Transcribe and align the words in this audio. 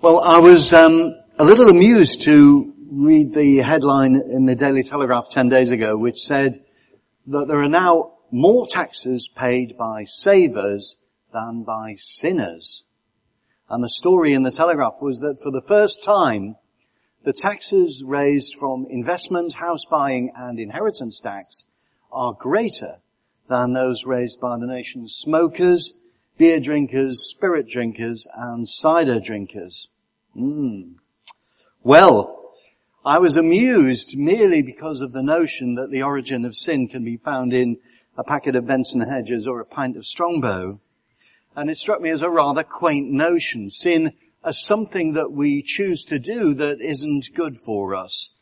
Well, 0.00 0.20
I 0.20 0.38
was 0.38 0.72
um, 0.72 1.12
a 1.40 1.44
little 1.44 1.68
amused 1.68 2.22
to 2.22 2.72
read 2.88 3.34
the 3.34 3.56
headline 3.56 4.14
in 4.14 4.46
the 4.46 4.54
Daily 4.54 4.84
Telegraph 4.84 5.28
10 5.28 5.48
days 5.48 5.72
ago, 5.72 5.96
which 5.96 6.20
said 6.20 6.62
that 7.26 7.48
there 7.48 7.60
are 7.60 7.68
now 7.68 8.12
more 8.30 8.68
taxes 8.68 9.26
paid 9.26 9.76
by 9.76 10.04
savers 10.04 10.96
than 11.32 11.64
by 11.64 11.96
sinners. 11.96 12.84
And 13.68 13.82
the 13.82 13.88
story 13.88 14.34
in 14.34 14.44
the 14.44 14.52
Telegraph 14.52 15.02
was 15.02 15.18
that 15.18 15.40
for 15.42 15.50
the 15.50 15.66
first 15.66 16.04
time, 16.04 16.54
the 17.24 17.32
taxes 17.32 18.04
raised 18.06 18.54
from 18.54 18.86
investment, 18.88 19.52
house 19.52 19.84
buying 19.84 20.30
and 20.36 20.60
inheritance 20.60 21.18
tax 21.18 21.64
are 22.12 22.34
greater 22.34 22.98
than 23.48 23.72
those 23.72 24.04
raised 24.04 24.40
by 24.40 24.58
the 24.58 24.66
nation's 24.68 25.16
smokers, 25.16 25.92
beer 26.38 26.60
drinkers, 26.60 27.28
spirit 27.28 27.68
drinkers, 27.68 28.26
and 28.32 28.66
cider 28.66 29.20
drinkers. 29.20 29.88
Mm. 30.36 30.94
Well, 31.82 32.52
I 33.04 33.18
was 33.18 33.36
amused 33.36 34.16
merely 34.16 34.62
because 34.62 35.00
of 35.00 35.12
the 35.12 35.22
notion 35.22 35.74
that 35.74 35.90
the 35.90 36.02
origin 36.02 36.44
of 36.44 36.56
sin 36.56 36.88
can 36.88 37.04
be 37.04 37.16
found 37.16 37.52
in 37.52 37.78
a 38.16 38.24
packet 38.24 38.56
of 38.56 38.66
Benson 38.66 39.00
Hedges 39.00 39.46
or 39.46 39.60
a 39.60 39.66
pint 39.66 39.96
of 39.96 40.06
Strongbow. 40.06 40.80
And 41.56 41.70
it 41.70 41.76
struck 41.76 42.00
me 42.00 42.10
as 42.10 42.22
a 42.22 42.30
rather 42.30 42.62
quaint 42.62 43.10
notion. 43.10 43.68
Sin 43.70 44.12
as 44.44 44.64
something 44.64 45.14
that 45.14 45.32
we 45.32 45.62
choose 45.62 46.04
to 46.06 46.18
do 46.18 46.54
that 46.54 46.80
isn't 46.80 47.34
good 47.34 47.56
for 47.56 47.94
us, 47.94 48.38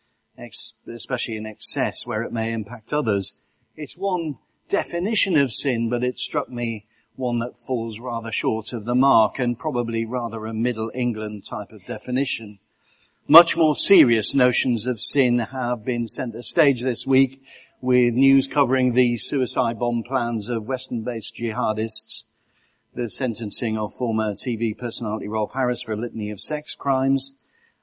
especially 0.86 1.36
in 1.36 1.46
excess 1.46 2.06
where 2.06 2.22
it 2.24 2.32
may 2.32 2.52
impact 2.52 2.92
others. 2.92 3.32
It's 3.74 3.96
one 3.96 4.38
definition 4.68 5.36
of 5.38 5.52
sin, 5.52 5.88
but 5.88 6.04
it 6.04 6.18
struck 6.18 6.48
me 6.48 6.86
one 7.18 7.38
that 7.38 7.56
falls 7.56 7.98
rather 7.98 8.30
short 8.30 8.72
of 8.72 8.84
the 8.84 8.94
mark 8.94 9.38
and 9.38 9.58
probably 9.58 10.04
rather 10.04 10.46
a 10.46 10.54
middle 10.54 10.90
England 10.94 11.44
type 11.44 11.72
of 11.72 11.84
definition. 11.84 12.58
Much 13.26 13.56
more 13.56 13.74
serious 13.74 14.34
notions 14.34 14.86
of 14.86 15.00
sin 15.00 15.38
have 15.38 15.84
been 15.84 16.06
center 16.06 16.42
stage 16.42 16.82
this 16.82 17.06
week 17.06 17.42
with 17.80 18.14
news 18.14 18.46
covering 18.46 18.92
the 18.92 19.16
suicide 19.16 19.78
bomb 19.78 20.02
plans 20.02 20.50
of 20.50 20.66
Western-based 20.66 21.34
jihadists, 21.34 22.24
the 22.94 23.08
sentencing 23.08 23.76
of 23.76 23.94
former 23.94 24.34
TV 24.34 24.76
personality 24.76 25.28
Rolf 25.28 25.52
Harris 25.52 25.82
for 25.82 25.92
a 25.92 25.96
litany 25.96 26.30
of 26.30 26.40
sex 26.40 26.74
crimes, 26.74 27.32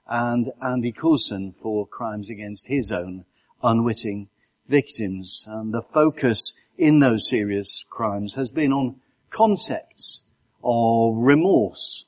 and 0.08 0.52
Andy 0.62 0.92
Coulson 0.92 1.54
for 1.54 1.88
crimes 1.88 2.30
against 2.30 2.68
his 2.68 2.92
own 2.92 3.26
unwitting 3.62 4.30
victims. 4.68 5.46
And 5.48 5.74
the 5.74 5.82
focus 5.82 6.54
in 6.78 7.00
those 7.00 7.28
serious 7.28 7.86
crimes 7.90 8.36
has 8.36 8.50
been 8.50 8.74
on 8.74 9.00
concepts 9.34 10.22
of 10.64 11.18
remorse 11.18 12.06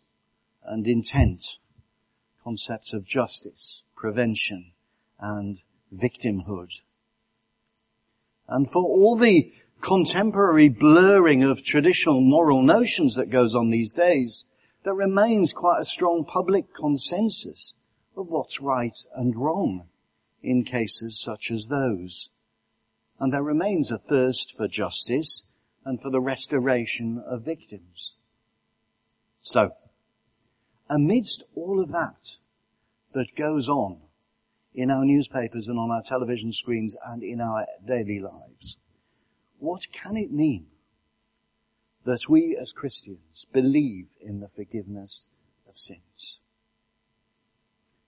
and 0.64 0.88
intent, 0.88 1.44
concepts 2.44 2.94
of 2.94 3.04
justice, 3.04 3.84
prevention, 3.96 4.72
and 5.20 5.60
victimhood. 5.94 6.70
And 8.48 8.70
for 8.70 8.84
all 8.84 9.18
the 9.18 9.52
contemporary 9.82 10.70
blurring 10.70 11.44
of 11.44 11.64
traditional 11.64 12.22
moral 12.22 12.62
notions 12.62 13.16
that 13.16 13.32
goes 13.32 13.56
on 13.56 13.72
these 13.72 13.92
days, 13.92 14.46
there 14.84 14.94
remains 14.94 15.52
quite 15.52 15.82
a 15.82 15.86
strong 15.86 16.26
public 16.26 16.74
consensus 16.74 17.74
of 18.16 18.28
what's 18.28 18.62
right 18.62 18.96
and 19.16 19.36
wrong 19.36 19.88
in 20.44 20.64
cases 20.64 21.20
such 21.20 21.50
as 21.50 21.66
those. 21.66 22.30
And 23.20 23.34
there 23.34 23.44
remains 23.44 23.92
a 23.92 23.98
thirst 23.98 24.56
for 24.56 24.68
justice 24.68 25.42
and 25.86 26.02
for 26.02 26.10
the 26.10 26.20
restoration 26.20 27.24
of 27.26 27.46
victims. 27.46 28.16
So, 29.42 29.72
amidst 30.90 31.44
all 31.56 31.80
of 31.80 31.92
that 31.92 32.38
that 33.14 33.36
goes 33.36 33.70
on 33.70 34.02
in 34.74 34.90
our 34.90 35.06
newspapers 35.06 35.68
and 35.68 35.80
on 35.80 35.92
our 35.92 36.02
television 36.02 36.52
screens 36.52 36.96
and 37.06 37.24
in 37.24 37.40
our 37.40 37.66
daily 37.88 38.20
lives, 38.20 38.78
what 39.60 39.82
can 39.92 40.18
it 40.18 40.32
mean 40.32 40.66
that 42.04 42.28
we 42.28 42.58
as 42.60 42.74
Christians 42.74 43.46
believe 43.54 44.10
in 44.22 44.40
the 44.40 44.50
forgiveness 44.50 45.28
of 45.70 45.78
sins? 45.78 46.40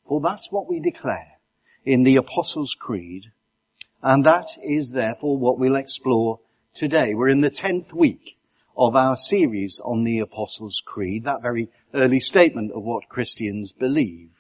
For 0.04 0.20
that's 0.20 0.52
what 0.52 0.68
we 0.68 0.80
declare 0.80 1.40
in 1.86 2.04
the 2.04 2.18
Apostles' 2.18 2.76
Creed, 2.76 3.26
and 4.02 4.26
that 4.26 4.48
is 4.64 4.92
therefore 4.92 5.38
what 5.38 5.60
we'll 5.60 5.76
explore 5.76 6.40
today. 6.74 7.14
We're 7.14 7.30
in 7.30 7.42
the 7.42 7.50
tenth 7.50 7.94
week 7.94 8.38
of 8.78 8.96
our 8.96 9.16
series 9.16 9.80
on 9.84 10.04
the 10.04 10.20
Apostles' 10.20 10.82
Creed, 10.86 11.24
that 11.24 11.42
very 11.42 11.70
early 11.94 12.20
statement 12.20 12.72
of 12.72 12.84
what 12.84 13.10
Christians 13.10 13.72
believe. 13.72 14.32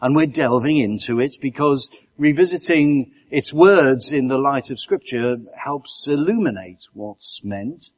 And 0.00 0.16
we're 0.16 0.26
delving 0.26 0.76
into 0.78 1.20
it 1.20 1.36
because 1.40 1.90
revisiting 2.18 3.12
its 3.30 3.52
words 3.52 4.12
in 4.12 4.28
the 4.28 4.38
light 4.38 4.70
of 4.70 4.80
scripture 4.80 5.38
helps 5.56 6.06
illuminate 6.08 6.82
what's 6.92 7.44
meant 7.44 7.90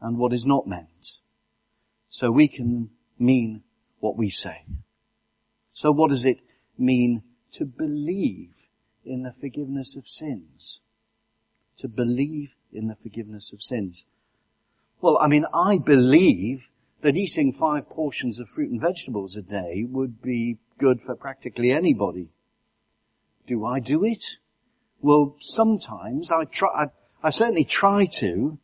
and 0.00 0.18
what 0.18 0.32
is 0.32 0.46
not 0.46 0.66
meant. 0.66 1.18
So 2.08 2.30
we 2.30 2.48
can 2.48 2.90
mean 3.18 3.62
what 4.00 4.16
we 4.16 4.30
say. 4.30 4.64
So 5.72 5.92
what 5.92 6.10
does 6.10 6.24
it 6.24 6.38
mean 6.78 7.22
to 7.52 7.64
believe 7.64 8.54
in 9.04 9.22
the 9.22 9.32
forgiveness 9.32 9.96
of 9.96 10.08
sins? 10.08 10.80
To 11.78 11.88
believe 11.88 12.54
in 12.74 12.88
the 12.88 12.94
forgiveness 12.94 13.52
of 13.52 13.62
sins. 13.62 14.06
Well, 15.00 15.18
I 15.18 15.28
mean, 15.28 15.46
I 15.52 15.78
believe 15.78 16.68
that 17.02 17.16
eating 17.16 17.52
five 17.52 17.88
portions 17.90 18.40
of 18.40 18.48
fruit 18.48 18.70
and 18.70 18.80
vegetables 18.80 19.36
a 19.36 19.42
day 19.42 19.84
would 19.84 20.22
be 20.22 20.58
good 20.78 21.00
for 21.00 21.14
practically 21.14 21.70
anybody. 21.70 22.30
Do 23.46 23.64
I 23.64 23.80
do 23.80 24.04
it? 24.04 24.24
Well, 25.02 25.36
sometimes 25.38 26.32
I 26.32 26.44
try, 26.44 26.84
I, 26.84 26.86
I 27.22 27.30
certainly 27.30 27.64
try 27.64 28.06
to. 28.20 28.58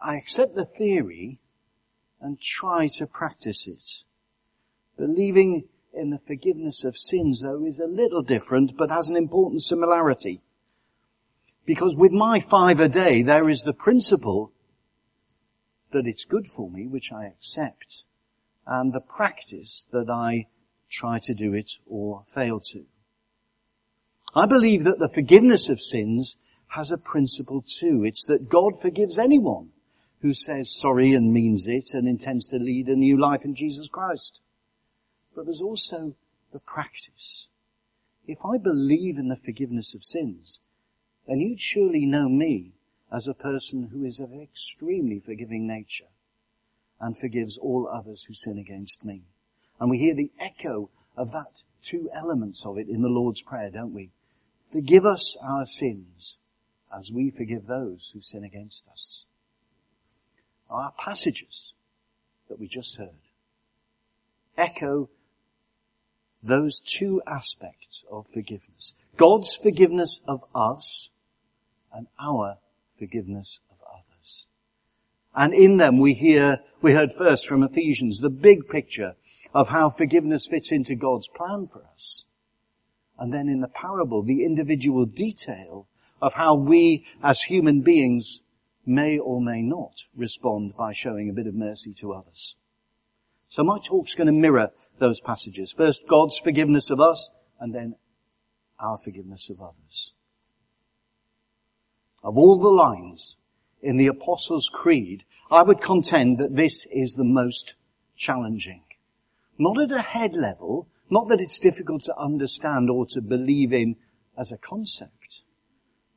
I 0.00 0.16
accept 0.16 0.54
the 0.54 0.64
theory 0.64 1.38
and 2.20 2.40
try 2.40 2.88
to 2.94 3.06
practice 3.06 3.68
it. 3.68 4.04
Believing 4.96 5.68
in 5.92 6.10
the 6.10 6.18
forgiveness 6.18 6.84
of 6.84 6.96
sins 6.96 7.42
though 7.42 7.64
is 7.64 7.78
a 7.78 7.86
little 7.86 8.22
different 8.22 8.76
but 8.76 8.90
has 8.90 9.10
an 9.10 9.16
important 9.16 9.62
similarity. 9.62 10.40
Because 11.68 11.94
with 11.98 12.12
my 12.12 12.40
five 12.40 12.80
a 12.80 12.88
day, 12.88 13.20
there 13.20 13.50
is 13.50 13.60
the 13.60 13.74
principle 13.74 14.50
that 15.90 16.06
it's 16.06 16.24
good 16.24 16.46
for 16.46 16.70
me, 16.70 16.86
which 16.86 17.12
I 17.12 17.26
accept, 17.26 18.04
and 18.66 18.90
the 18.90 19.02
practice 19.02 19.86
that 19.92 20.08
I 20.08 20.46
try 20.90 21.18
to 21.24 21.34
do 21.34 21.52
it 21.52 21.70
or 21.86 22.22
fail 22.24 22.60
to. 22.72 22.86
I 24.34 24.46
believe 24.46 24.84
that 24.84 24.98
the 24.98 25.10
forgiveness 25.12 25.68
of 25.68 25.78
sins 25.78 26.38
has 26.68 26.90
a 26.90 26.96
principle 26.96 27.60
too. 27.60 28.02
It's 28.02 28.24
that 28.28 28.48
God 28.48 28.80
forgives 28.80 29.18
anyone 29.18 29.68
who 30.22 30.32
says 30.32 30.74
sorry 30.74 31.12
and 31.12 31.34
means 31.34 31.68
it 31.68 31.92
and 31.92 32.08
intends 32.08 32.48
to 32.48 32.56
lead 32.56 32.88
a 32.88 32.96
new 32.96 33.18
life 33.18 33.44
in 33.44 33.54
Jesus 33.54 33.90
Christ. 33.90 34.40
But 35.36 35.44
there's 35.44 35.60
also 35.60 36.14
the 36.50 36.60
practice. 36.60 37.50
If 38.26 38.38
I 38.42 38.56
believe 38.56 39.18
in 39.18 39.28
the 39.28 39.36
forgiveness 39.36 39.94
of 39.94 40.02
sins, 40.02 40.60
then 41.28 41.40
you'd 41.40 41.60
surely 41.60 42.06
know 42.06 42.26
me 42.26 42.72
as 43.12 43.28
a 43.28 43.34
person 43.34 43.82
who 43.82 44.04
is 44.04 44.18
of 44.18 44.32
extremely 44.32 45.20
forgiving 45.20 45.66
nature 45.66 46.08
and 47.00 47.16
forgives 47.16 47.58
all 47.58 47.86
others 47.86 48.24
who 48.24 48.32
sin 48.32 48.58
against 48.58 49.04
me. 49.04 49.22
And 49.78 49.90
we 49.90 49.98
hear 49.98 50.14
the 50.14 50.32
echo 50.40 50.88
of 51.16 51.32
that 51.32 51.62
two 51.82 52.08
elements 52.14 52.64
of 52.64 52.78
it 52.78 52.88
in 52.88 53.02
the 53.02 53.08
Lord's 53.08 53.42
Prayer, 53.42 53.70
don't 53.70 53.92
we? 53.92 54.10
Forgive 54.72 55.04
us 55.04 55.36
our 55.42 55.66
sins 55.66 56.38
as 56.96 57.12
we 57.12 57.30
forgive 57.30 57.66
those 57.66 58.10
who 58.12 58.22
sin 58.22 58.44
against 58.44 58.88
us. 58.88 59.26
Our 60.70 60.92
passages 60.98 61.74
that 62.48 62.58
we 62.58 62.68
just 62.68 62.96
heard 62.96 63.10
echo 64.56 65.08
those 66.42 66.80
two 66.80 67.22
aspects 67.26 68.04
of 68.10 68.26
forgiveness. 68.26 68.94
God's 69.16 69.54
forgiveness 69.54 70.20
of 70.26 70.42
us 70.54 71.10
and 71.98 72.06
our 72.20 72.56
forgiveness 72.96 73.60
of 73.70 73.76
others. 73.92 74.46
And 75.34 75.52
in 75.52 75.78
them 75.78 75.98
we 75.98 76.14
hear, 76.14 76.60
we 76.80 76.92
heard 76.92 77.12
first 77.12 77.48
from 77.48 77.64
Ephesians, 77.64 78.20
the 78.20 78.30
big 78.30 78.68
picture 78.68 79.16
of 79.52 79.68
how 79.68 79.90
forgiveness 79.90 80.46
fits 80.46 80.70
into 80.70 80.94
God's 80.94 81.26
plan 81.26 81.66
for 81.66 81.84
us. 81.92 82.24
And 83.18 83.34
then 83.34 83.48
in 83.48 83.60
the 83.60 83.68
parable, 83.68 84.22
the 84.22 84.44
individual 84.44 85.06
detail 85.06 85.88
of 86.22 86.34
how 86.34 86.54
we 86.54 87.04
as 87.20 87.42
human 87.42 87.82
beings 87.82 88.42
may 88.86 89.18
or 89.18 89.40
may 89.40 89.60
not 89.60 89.96
respond 90.16 90.76
by 90.76 90.92
showing 90.92 91.28
a 91.28 91.34
bit 91.34 91.48
of 91.48 91.54
mercy 91.54 91.94
to 91.94 92.12
others. 92.12 92.54
So 93.48 93.64
my 93.64 93.78
talk's 93.82 94.14
going 94.14 94.28
to 94.28 94.32
mirror 94.32 94.70
those 95.00 95.20
passages. 95.20 95.72
First, 95.72 96.06
God's 96.06 96.38
forgiveness 96.38 96.90
of 96.90 97.00
us, 97.00 97.28
and 97.58 97.74
then 97.74 97.96
our 98.78 98.98
forgiveness 98.98 99.50
of 99.50 99.60
others. 99.60 100.14
Of 102.22 102.36
all 102.36 102.58
the 102.58 102.68
lines 102.68 103.36
in 103.80 103.96
the 103.96 104.08
Apostles' 104.08 104.68
Creed, 104.68 105.24
I 105.50 105.62
would 105.62 105.80
contend 105.80 106.38
that 106.38 106.54
this 106.54 106.86
is 106.86 107.14
the 107.14 107.24
most 107.24 107.76
challenging. 108.16 108.82
Not 109.58 109.80
at 109.80 109.92
a 109.92 110.02
head 110.02 110.34
level, 110.34 110.88
not 111.10 111.28
that 111.28 111.40
it's 111.40 111.58
difficult 111.58 112.02
to 112.04 112.18
understand 112.18 112.90
or 112.90 113.06
to 113.06 113.22
believe 113.22 113.72
in 113.72 113.96
as 114.36 114.52
a 114.52 114.58
concept, 114.58 115.44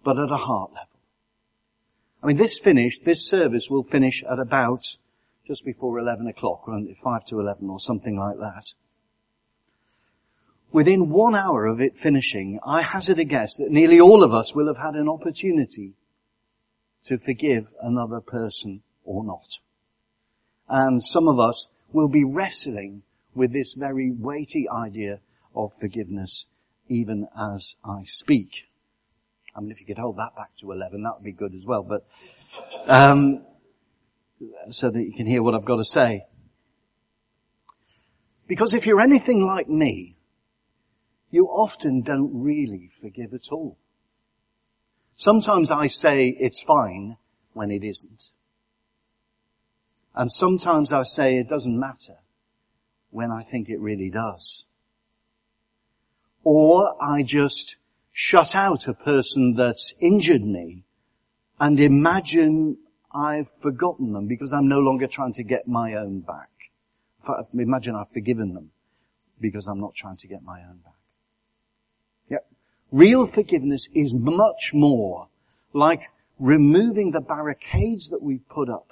but 0.03 0.19
at 0.19 0.31
a 0.31 0.37
heart 0.37 0.73
level. 0.73 0.87
I 2.21 2.27
mean, 2.27 2.37
this 2.37 2.59
finished, 2.59 3.03
this 3.03 3.27
service 3.27 3.69
will 3.69 3.83
finish 3.83 4.23
at 4.23 4.39
about 4.39 4.85
just 5.47 5.65
before 5.65 5.97
11 5.97 6.27
o'clock, 6.27 6.65
5 6.65 7.25
to 7.25 7.39
11 7.39 7.69
or 7.69 7.79
something 7.79 8.15
like 8.15 8.37
that. 8.37 8.73
Within 10.71 11.09
one 11.09 11.35
hour 11.35 11.65
of 11.65 11.81
it 11.81 11.97
finishing, 11.97 12.59
I 12.65 12.81
hazard 12.81 13.19
a 13.19 13.25
guess 13.25 13.57
that 13.57 13.71
nearly 13.71 13.99
all 13.99 14.23
of 14.23 14.33
us 14.33 14.55
will 14.55 14.67
have 14.67 14.77
had 14.77 14.95
an 14.95 15.09
opportunity 15.09 15.93
to 17.03 17.17
forgive 17.17 17.65
another 17.81 18.21
person 18.21 18.81
or 19.03 19.23
not. 19.23 19.59
And 20.69 21.03
some 21.03 21.27
of 21.27 21.39
us 21.39 21.67
will 21.91 22.07
be 22.07 22.23
wrestling 22.23 23.03
with 23.35 23.51
this 23.51 23.73
very 23.73 24.11
weighty 24.11 24.69
idea 24.69 25.19
of 25.53 25.73
forgiveness 25.73 26.45
even 26.87 27.27
as 27.37 27.75
I 27.83 28.03
speak. 28.03 28.67
I 29.55 29.59
mean, 29.59 29.71
if 29.71 29.81
you 29.81 29.85
could 29.85 29.97
hold 29.97 30.17
that 30.17 30.35
back 30.35 30.55
to 30.57 30.71
11, 30.71 31.03
that 31.03 31.15
would 31.15 31.23
be 31.23 31.31
good 31.31 31.53
as 31.53 31.65
well, 31.65 31.83
but, 31.83 32.05
um, 32.87 33.45
so 34.69 34.89
that 34.89 35.01
you 35.01 35.13
can 35.13 35.25
hear 35.25 35.43
what 35.43 35.53
I've 35.53 35.65
got 35.65 35.77
to 35.77 35.85
say. 35.85 36.25
Because 38.47 38.73
if 38.73 38.85
you're 38.85 39.01
anything 39.01 39.45
like 39.45 39.69
me, 39.69 40.15
you 41.31 41.47
often 41.47 42.01
don't 42.01 42.43
really 42.43 42.89
forgive 43.01 43.33
at 43.33 43.51
all. 43.51 43.77
Sometimes 45.15 45.71
I 45.71 45.87
say 45.87 46.27
it's 46.27 46.61
fine 46.61 47.17
when 47.53 47.71
it 47.71 47.83
isn't. 47.83 48.23
And 50.13 50.31
sometimes 50.31 50.91
I 50.91 51.03
say 51.03 51.37
it 51.37 51.47
doesn't 51.47 51.79
matter 51.79 52.17
when 53.11 53.31
I 53.31 53.43
think 53.43 53.69
it 53.69 53.79
really 53.79 54.09
does. 54.09 54.65
Or 56.43 56.97
I 57.01 57.23
just 57.23 57.77
shut 58.11 58.55
out 58.55 58.87
a 58.87 58.93
person 58.93 59.55
that's 59.55 59.93
injured 60.01 60.43
me 60.43 60.83
and 61.59 61.79
imagine 61.79 62.77
I've 63.13 63.49
forgotten 63.61 64.11
them 64.11 64.27
because 64.27 64.51
I'm 64.51 64.67
no 64.67 64.79
longer 64.79 65.07
trying 65.07 65.33
to 65.33 65.43
get 65.43 65.67
my 65.67 65.95
own 65.95 66.21
back. 66.21 66.49
Imagine 67.53 67.95
I've 67.95 68.11
forgiven 68.11 68.53
them 68.53 68.71
because 69.39 69.67
I'm 69.67 69.79
not 69.79 69.93
trying 69.93 70.17
to 70.17 70.27
get 70.27 70.43
my 70.43 70.61
own 70.61 70.79
back. 70.83 71.00
Real 72.91 73.25
forgiveness 73.25 73.87
is 73.93 74.13
much 74.13 74.71
more 74.73 75.29
like 75.73 76.01
removing 76.39 77.11
the 77.11 77.21
barricades 77.21 78.09
that 78.09 78.21
we 78.21 78.39
put 78.39 78.69
up 78.69 78.91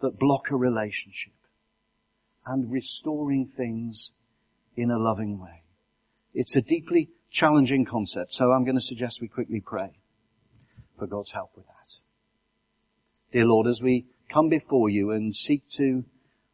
that 0.00 0.18
block 0.18 0.50
a 0.50 0.56
relationship 0.56 1.32
and 2.46 2.70
restoring 2.70 3.46
things 3.46 4.12
in 4.76 4.90
a 4.90 4.98
loving 4.98 5.40
way. 5.40 5.62
It's 6.32 6.56
a 6.56 6.62
deeply 6.62 7.10
challenging 7.30 7.84
concept, 7.84 8.32
so 8.32 8.52
I'm 8.52 8.64
going 8.64 8.76
to 8.76 8.80
suggest 8.80 9.20
we 9.20 9.28
quickly 9.28 9.60
pray 9.60 9.98
for 10.98 11.06
God's 11.06 11.32
help 11.32 11.50
with 11.56 11.66
that. 11.66 12.00
Dear 13.32 13.46
Lord, 13.46 13.66
as 13.66 13.82
we 13.82 14.06
come 14.30 14.48
before 14.48 14.88
you 14.88 15.10
and 15.10 15.34
seek 15.34 15.66
to 15.76 16.04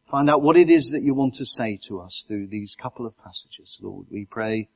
find 0.05 0.29
out 0.29 0.41
what 0.41 0.57
it 0.57 0.69
is 0.69 0.91
that 0.91 1.03
you 1.03 1.13
want 1.13 1.35
to 1.35 1.45
say 1.45 1.77
to 1.87 1.99
us 1.99 2.25
through 2.27 2.47
these 2.47 2.75
couple 2.75 3.05
of 3.05 3.17
passages, 3.23 3.79
Lord, 3.81 4.07
we 4.09 4.25
pray 4.25 4.69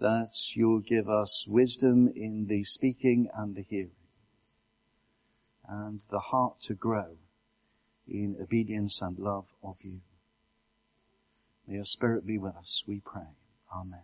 that 0.00 0.32
you'll 0.54 0.80
give 0.80 1.08
us 1.08 1.46
wisdom 1.48 2.12
in 2.14 2.46
the 2.46 2.64
speaking 2.64 3.28
and 3.34 3.54
the 3.54 3.62
hearing, 3.62 3.90
and 5.68 6.00
the 6.10 6.20
heart 6.20 6.60
to 6.60 6.74
grow 6.74 7.16
in 8.06 8.36
obedience 8.40 9.02
and 9.02 9.18
love 9.18 9.46
of 9.62 9.76
you. 9.82 10.00
May 11.66 11.74
your 11.74 11.84
spirit 11.84 12.26
be 12.26 12.38
with 12.38 12.56
us, 12.56 12.82
we 12.86 13.00
pray. 13.00 13.28
Amen. 13.74 14.00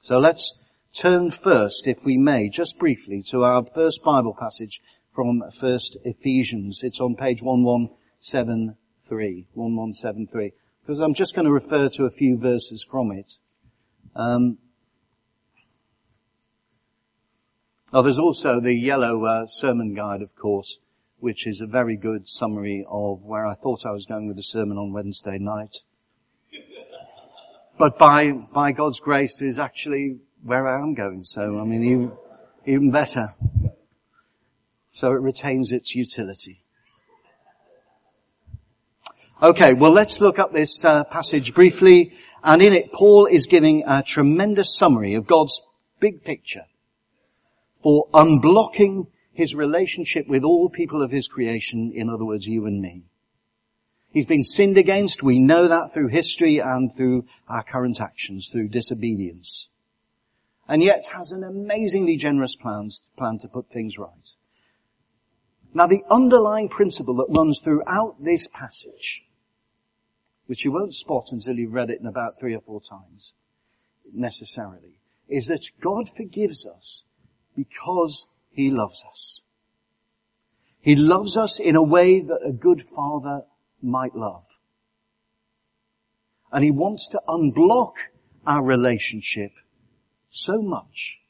So 0.00 0.18
let's 0.18 0.58
turn 0.94 1.30
first, 1.30 1.86
if 1.86 2.04
we 2.04 2.16
may, 2.16 2.48
just 2.48 2.78
briefly 2.78 3.22
to 3.30 3.44
our 3.44 3.64
first 3.64 4.02
Bible 4.02 4.36
passage 4.38 4.80
from 5.10 5.42
first 5.50 5.96
Ephesians. 6.04 6.82
It's 6.82 7.00
on 7.00 7.14
page 7.14 7.40
1173, 7.40 9.46
1173, 9.54 10.52
because 10.82 10.98
I'm 10.98 11.14
just 11.14 11.34
going 11.34 11.46
to 11.46 11.52
refer 11.52 11.88
to 11.90 12.04
a 12.04 12.10
few 12.10 12.36
verses 12.36 12.82
from 12.82 13.12
it. 13.12 13.38
Um, 14.16 14.58
oh, 17.92 18.02
there's 18.02 18.18
also 18.18 18.60
the 18.60 18.74
yellow 18.74 19.24
uh, 19.24 19.46
sermon 19.46 19.94
guide, 19.94 20.22
of 20.22 20.34
course, 20.36 20.78
which 21.18 21.46
is 21.46 21.60
a 21.60 21.66
very 21.66 21.96
good 21.96 22.28
summary 22.28 22.84
of 22.88 23.22
where 23.22 23.46
I 23.46 23.54
thought 23.54 23.86
I 23.86 23.90
was 23.90 24.06
going 24.06 24.28
with 24.28 24.36
the 24.36 24.42
sermon 24.42 24.78
on 24.78 24.92
Wednesday 24.92 25.38
night. 25.38 25.76
But 27.76 27.98
by 27.98 28.30
by 28.30 28.70
God's 28.70 29.00
grace 29.00 29.42
is 29.42 29.58
actually 29.58 30.20
where 30.44 30.68
I 30.68 30.80
am 30.80 30.94
going. 30.94 31.24
So 31.24 31.58
I 31.58 31.64
mean, 31.64 31.84
even, 31.84 32.12
even 32.66 32.90
better. 32.92 33.34
So 34.92 35.10
it 35.10 35.20
retains 35.20 35.72
its 35.72 35.96
utility. 35.96 36.62
Okay, 39.44 39.74
well 39.74 39.90
let's 39.90 40.22
look 40.22 40.38
up 40.38 40.52
this 40.52 40.86
uh, 40.86 41.04
passage 41.04 41.52
briefly 41.52 42.14
and 42.42 42.62
in 42.62 42.72
it, 42.72 42.92
Paul 42.92 43.26
is 43.26 43.44
giving 43.44 43.82
a 43.86 44.02
tremendous 44.02 44.74
summary 44.74 45.16
of 45.16 45.26
God's 45.26 45.60
big 46.00 46.24
picture 46.24 46.64
for 47.82 48.08
unblocking 48.14 49.08
his 49.34 49.54
relationship 49.54 50.26
with 50.28 50.44
all 50.44 50.70
people 50.70 51.02
of 51.02 51.10
his 51.10 51.28
creation, 51.28 51.92
in 51.94 52.08
other 52.08 52.24
words, 52.24 52.46
you 52.46 52.64
and 52.64 52.80
me. 52.80 53.02
He's 54.12 54.24
been 54.24 54.44
sinned 54.44 54.78
against. 54.78 55.22
We 55.22 55.40
know 55.40 55.68
that 55.68 55.92
through 55.92 56.08
history 56.08 56.60
and 56.60 56.96
through 56.96 57.26
our 57.46 57.64
current 57.64 58.00
actions, 58.00 58.48
through 58.50 58.68
disobedience. 58.68 59.68
And 60.66 60.82
yet 60.82 61.02
has 61.14 61.32
an 61.32 61.44
amazingly 61.44 62.16
generous 62.16 62.56
plans, 62.56 63.02
plan 63.18 63.36
to 63.42 63.48
put 63.48 63.68
things 63.68 63.98
right. 63.98 64.26
Now 65.74 65.86
the 65.86 66.02
underlying 66.10 66.70
principle 66.70 67.16
that 67.16 67.36
runs 67.38 67.60
throughout 67.60 68.16
this 68.18 68.48
passage 68.48 69.22
which 70.46 70.64
you 70.64 70.72
won't 70.72 70.94
spot 70.94 71.32
until 71.32 71.58
you've 71.58 71.72
read 71.72 71.90
it 71.90 72.00
in 72.00 72.06
about 72.06 72.38
three 72.38 72.54
or 72.54 72.60
four 72.60 72.80
times, 72.80 73.34
necessarily, 74.12 74.98
is 75.28 75.46
that 75.46 75.70
God 75.80 76.08
forgives 76.08 76.66
us 76.66 77.04
because 77.56 78.26
He 78.50 78.70
loves 78.70 79.04
us. 79.08 79.42
He 80.80 80.96
loves 80.96 81.36
us 81.36 81.60
in 81.60 81.76
a 81.76 81.82
way 81.82 82.20
that 82.20 82.46
a 82.46 82.52
good 82.52 82.82
father 82.82 83.44
might 83.80 84.14
love. 84.14 84.44
And 86.52 86.62
He 86.62 86.70
wants 86.70 87.08
to 87.08 87.22
unblock 87.26 87.94
our 88.46 88.62
relationship 88.62 89.52
so 90.28 90.60
much 90.60 91.20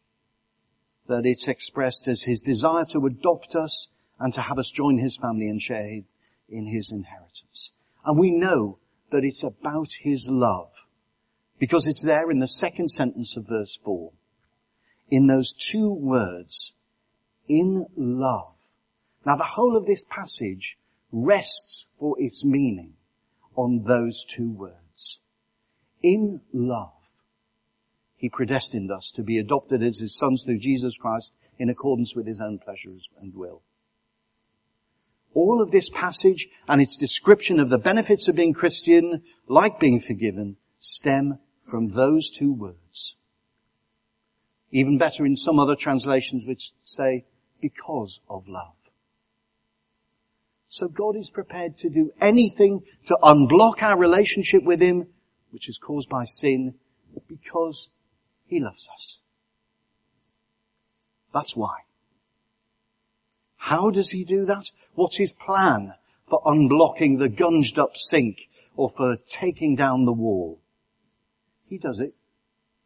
that 1.06 1.26
it's 1.26 1.48
expressed 1.48 2.08
as 2.08 2.22
His 2.22 2.42
desire 2.42 2.84
to 2.86 3.06
adopt 3.06 3.54
us 3.54 3.88
and 4.18 4.34
to 4.34 4.40
have 4.40 4.58
us 4.58 4.70
join 4.70 4.98
His 4.98 5.16
family 5.16 5.48
and 5.48 5.60
share 5.60 6.00
in 6.48 6.66
His 6.66 6.90
inheritance. 6.90 7.72
And 8.04 8.18
we 8.18 8.30
know 8.32 8.78
that 9.14 9.24
it's 9.24 9.44
about 9.44 9.92
His 9.92 10.28
love. 10.28 10.72
Because 11.60 11.86
it's 11.86 12.02
there 12.02 12.32
in 12.32 12.40
the 12.40 12.48
second 12.48 12.88
sentence 12.88 13.36
of 13.36 13.46
verse 13.46 13.78
4. 13.84 14.10
In 15.08 15.28
those 15.28 15.52
two 15.52 15.92
words, 15.92 16.74
in 17.46 17.86
love. 17.96 18.58
Now 19.24 19.36
the 19.36 19.44
whole 19.44 19.76
of 19.76 19.86
this 19.86 20.04
passage 20.10 20.76
rests 21.12 21.86
for 21.96 22.20
its 22.20 22.44
meaning 22.44 22.94
on 23.54 23.84
those 23.84 24.24
two 24.24 24.50
words. 24.50 25.20
In 26.02 26.40
love. 26.52 26.90
He 28.16 28.30
predestined 28.30 28.90
us 28.90 29.12
to 29.12 29.22
be 29.22 29.38
adopted 29.38 29.80
as 29.84 30.00
His 30.00 30.18
sons 30.18 30.42
through 30.42 30.58
Jesus 30.58 30.98
Christ 30.98 31.32
in 31.56 31.70
accordance 31.70 32.16
with 32.16 32.26
His 32.26 32.40
own 32.40 32.58
pleasures 32.58 33.08
and 33.20 33.32
will. 33.32 33.62
All 35.34 35.60
of 35.60 35.70
this 35.70 35.90
passage 35.90 36.48
and 36.68 36.80
its 36.80 36.96
description 36.96 37.60
of 37.60 37.68
the 37.68 37.78
benefits 37.78 38.28
of 38.28 38.36
being 38.36 38.54
Christian, 38.54 39.22
like 39.48 39.80
being 39.80 40.00
forgiven, 40.00 40.56
stem 40.78 41.38
from 41.62 41.90
those 41.90 42.30
two 42.30 42.52
words. 42.52 43.16
Even 44.70 44.98
better 44.98 45.26
in 45.26 45.36
some 45.36 45.58
other 45.58 45.76
translations 45.76 46.46
which 46.46 46.72
say, 46.82 47.24
because 47.60 48.20
of 48.28 48.48
love. 48.48 48.76
So 50.68 50.88
God 50.88 51.16
is 51.16 51.30
prepared 51.30 51.76
to 51.78 51.88
do 51.88 52.10
anything 52.20 52.82
to 53.06 53.16
unblock 53.22 53.82
our 53.82 53.96
relationship 53.96 54.64
with 54.64 54.80
Him, 54.80 55.06
which 55.50 55.68
is 55.68 55.78
caused 55.78 56.08
by 56.08 56.24
sin, 56.24 56.74
because 57.28 57.88
He 58.46 58.58
loves 58.60 58.88
us. 58.92 59.20
That's 61.32 61.56
why. 61.56 61.83
How 63.64 63.88
does 63.88 64.10
he 64.10 64.24
do 64.24 64.44
that? 64.44 64.70
What's 64.94 65.16
his 65.16 65.32
plan 65.32 65.94
for 66.24 66.38
unblocking 66.44 67.18
the 67.18 67.30
gunged 67.30 67.78
up 67.78 67.96
sink 67.96 68.36
or 68.76 68.90
for 68.90 69.16
taking 69.26 69.74
down 69.74 70.04
the 70.04 70.12
wall? 70.12 70.60
He 71.70 71.78
does 71.78 71.98
it 71.98 72.14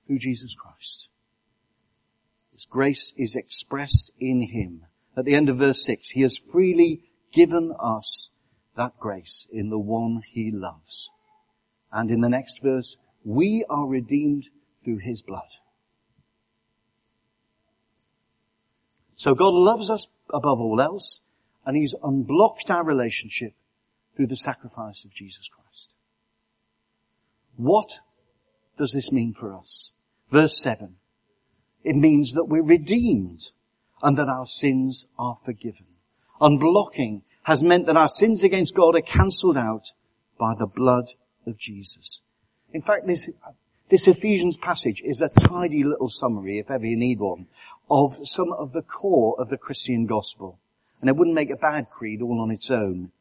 through 0.06 0.18
Jesus 0.18 0.54
Christ. 0.54 1.08
His 2.52 2.64
grace 2.66 3.12
is 3.16 3.34
expressed 3.34 4.12
in 4.20 4.40
him. 4.40 4.86
At 5.16 5.24
the 5.24 5.34
end 5.34 5.48
of 5.48 5.58
verse 5.58 5.84
6, 5.84 6.10
he 6.10 6.20
has 6.20 6.38
freely 6.38 7.02
given 7.32 7.74
us 7.76 8.30
that 8.76 9.00
grace 9.00 9.48
in 9.50 9.70
the 9.70 9.80
one 9.80 10.22
he 10.30 10.52
loves. 10.52 11.10
And 11.90 12.08
in 12.08 12.20
the 12.20 12.28
next 12.28 12.62
verse, 12.62 12.96
we 13.24 13.64
are 13.68 13.88
redeemed 13.88 14.48
through 14.84 14.98
his 14.98 15.22
blood. 15.22 15.50
So 19.18 19.34
God 19.34 19.52
loves 19.52 19.90
us 19.90 20.06
above 20.32 20.60
all 20.60 20.80
else, 20.80 21.20
and 21.66 21.76
he's 21.76 21.94
unblocked 22.00 22.70
our 22.70 22.84
relationship 22.84 23.52
through 24.16 24.28
the 24.28 24.36
sacrifice 24.36 25.04
of 25.04 25.12
Jesus 25.12 25.48
Christ. 25.48 25.96
What 27.56 27.90
does 28.78 28.92
this 28.92 29.10
mean 29.10 29.34
for 29.34 29.54
us? 29.54 29.90
Verse 30.30 30.56
7. 30.56 30.94
It 31.82 31.96
means 31.96 32.34
that 32.34 32.44
we're 32.44 32.62
redeemed 32.62 33.40
and 34.02 34.16
that 34.18 34.28
our 34.28 34.46
sins 34.46 35.08
are 35.18 35.34
forgiven. 35.44 35.86
Unblocking 36.40 37.22
has 37.42 37.60
meant 37.60 37.86
that 37.86 37.96
our 37.96 38.08
sins 38.08 38.44
against 38.44 38.76
God 38.76 38.94
are 38.94 39.00
cancelled 39.00 39.56
out 39.56 39.86
by 40.38 40.54
the 40.56 40.66
blood 40.66 41.06
of 41.44 41.58
Jesus. 41.58 42.22
In 42.72 42.82
fact, 42.82 43.08
this, 43.08 43.28
this 43.88 44.06
Ephesians 44.06 44.56
passage 44.56 45.02
is 45.04 45.22
a 45.22 45.28
tidy 45.28 45.82
little 45.82 46.08
summary, 46.08 46.60
if 46.60 46.70
ever 46.70 46.86
you 46.86 46.96
need 46.96 47.18
one, 47.18 47.48
of 47.90 48.26
some 48.26 48.52
of 48.52 48.72
the 48.72 48.82
core 48.82 49.36
of 49.38 49.48
the 49.48 49.58
Christian 49.58 50.06
gospel. 50.06 50.58
And 51.00 51.08
it 51.08 51.16
wouldn't 51.16 51.34
make 51.34 51.50
a 51.50 51.56
bad 51.56 51.90
creed 51.90 52.22
all 52.22 52.40
on 52.40 52.50
its 52.50 52.70
own. 52.70 53.12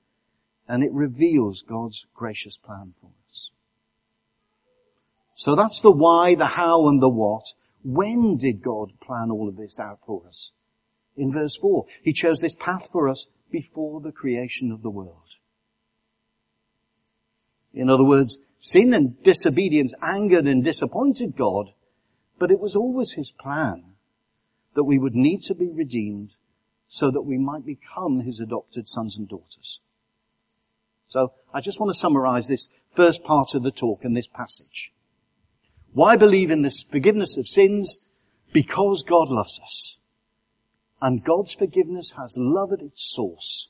And 0.67 0.83
it 0.83 0.91
reveals 0.91 1.61
God's 1.61 2.05
gracious 2.13 2.57
plan 2.57 2.93
for 2.99 3.09
us. 3.27 3.51
So 5.35 5.55
that's 5.55 5.81
the 5.81 5.91
why, 5.91 6.35
the 6.35 6.45
how, 6.45 6.87
and 6.87 7.01
the 7.01 7.09
what. 7.09 7.43
When 7.83 8.37
did 8.37 8.61
God 8.61 8.91
plan 8.99 9.29
all 9.31 9.47
of 9.47 9.55
this 9.55 9.79
out 9.79 10.01
for 10.01 10.25
us? 10.27 10.51
In 11.15 11.31
verse 11.31 11.55
4, 11.57 11.85
He 12.01 12.13
chose 12.13 12.39
this 12.39 12.55
path 12.55 12.89
for 12.91 13.07
us 13.07 13.27
before 13.51 14.01
the 14.01 14.11
creation 14.11 14.71
of 14.71 14.81
the 14.81 14.89
world. 14.89 15.29
In 17.73 17.89
other 17.89 18.03
words, 18.03 18.39
sin 18.57 18.93
and 18.93 19.21
disobedience 19.23 19.93
angered 20.01 20.47
and 20.47 20.63
disappointed 20.63 21.35
God, 21.37 21.71
but 22.39 22.51
it 22.51 22.59
was 22.59 22.75
always 22.75 23.13
His 23.13 23.31
plan 23.31 23.83
that 24.77 24.83
we 24.83 24.99
would 24.99 25.15
need 25.15 25.41
to 25.41 25.55
be 25.55 25.71
redeemed 25.71 26.29
so 26.85 27.09
that 27.09 27.23
we 27.23 27.39
might 27.39 27.65
become 27.65 28.19
His 28.19 28.41
adopted 28.41 28.87
sons 28.87 29.17
and 29.17 29.27
daughters. 29.27 29.81
So 31.07 31.33
I 31.51 31.61
just 31.61 31.79
want 31.79 31.89
to 31.89 31.97
summarize 31.97 32.47
this 32.47 32.69
first 32.91 33.23
part 33.23 33.55
of 33.55 33.63
the 33.63 33.71
talk 33.71 34.05
in 34.05 34.13
this 34.13 34.27
passage. 34.27 34.93
Why 35.93 36.15
believe 36.15 36.51
in 36.51 36.61
this 36.61 36.83
forgiveness 36.83 37.37
of 37.37 37.47
sins? 37.47 37.97
Because 38.53 39.01
God 39.01 39.29
loves 39.29 39.59
us. 39.63 39.97
And 41.01 41.23
God's 41.23 41.55
forgiveness 41.55 42.11
has 42.11 42.37
love 42.39 42.71
at 42.71 42.81
its 42.81 43.01
source. 43.01 43.69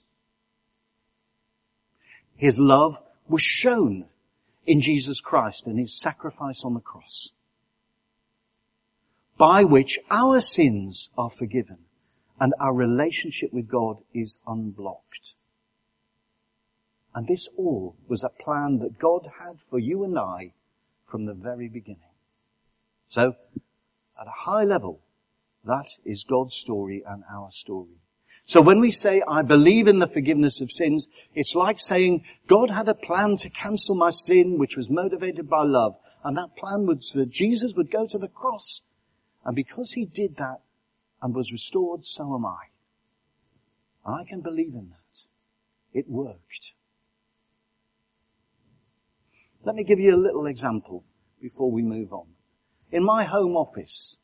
His 2.35 2.59
love 2.59 2.97
was 3.29 3.41
shown 3.41 4.07
in 4.65 4.81
Jesus 4.81 5.21
Christ 5.21 5.67
and 5.67 5.79
His 5.79 5.97
sacrifice 5.97 6.65
on 6.65 6.73
the 6.73 6.81
cross. 6.81 7.31
By 9.37 9.63
which 9.63 9.99
our 10.09 10.41
sins 10.41 11.09
are 11.17 11.29
forgiven 11.29 11.77
and 12.39 12.53
our 12.59 12.73
relationship 12.73 13.53
with 13.53 13.67
God 13.67 13.97
is 14.13 14.37
unblocked. 14.47 15.35
And 17.13 17.27
this 17.27 17.47
all 17.57 17.95
was 18.07 18.23
a 18.23 18.43
plan 18.43 18.79
that 18.79 18.99
God 18.99 19.27
had 19.39 19.59
for 19.59 19.79
you 19.79 20.03
and 20.03 20.17
I 20.17 20.53
from 21.05 21.25
the 21.25 21.33
very 21.33 21.67
beginning. 21.67 22.01
So, 23.09 23.35
at 24.19 24.27
a 24.27 24.31
high 24.31 24.65
level, 24.65 25.01
that 25.63 25.87
is 26.05 26.25
God's 26.25 26.55
story 26.55 27.03
and 27.07 27.23
our 27.31 27.49
story. 27.51 27.97
So 28.45 28.61
when 28.61 28.79
we 28.79 28.91
say, 28.91 29.21
I 29.27 29.41
believe 29.41 29.87
in 29.87 29.99
the 29.99 30.07
forgiveness 30.07 30.61
of 30.61 30.71
sins, 30.71 31.09
it's 31.35 31.53
like 31.53 31.79
saying, 31.79 32.23
God 32.47 32.69
had 32.69 32.87
a 32.87 32.93
plan 32.93 33.35
to 33.37 33.49
cancel 33.49 33.95
my 33.95 34.09
sin, 34.09 34.57
which 34.57 34.77
was 34.77 34.89
motivated 34.89 35.49
by 35.49 35.63
love. 35.63 35.97
And 36.23 36.37
that 36.37 36.55
plan 36.55 36.85
was 36.85 37.11
that 37.11 37.29
Jesus 37.29 37.73
would 37.75 37.91
go 37.91 38.05
to 38.07 38.17
the 38.17 38.29
cross. 38.29 38.81
And 39.47 39.55
because 39.55 39.93
he 39.93 40.03
did 40.03 40.35
that 40.35 40.59
and 41.21 41.33
was 41.33 41.53
restored, 41.53 42.03
so 42.03 42.35
am 42.35 42.45
I. 42.45 42.65
I 44.05 44.25
can 44.25 44.41
believe 44.41 44.73
in 44.73 44.89
that. 44.89 45.19
It 45.93 46.09
worked. 46.09 46.73
Let 49.63 49.75
me 49.75 49.85
give 49.85 49.99
you 49.99 50.13
a 50.13 50.17
little 50.17 50.47
example 50.47 51.05
before 51.41 51.71
we 51.71 51.81
move 51.81 52.11
on. 52.11 52.27
In 52.91 53.05
my 53.05 53.23
home 53.23 53.55
office, 53.55 54.19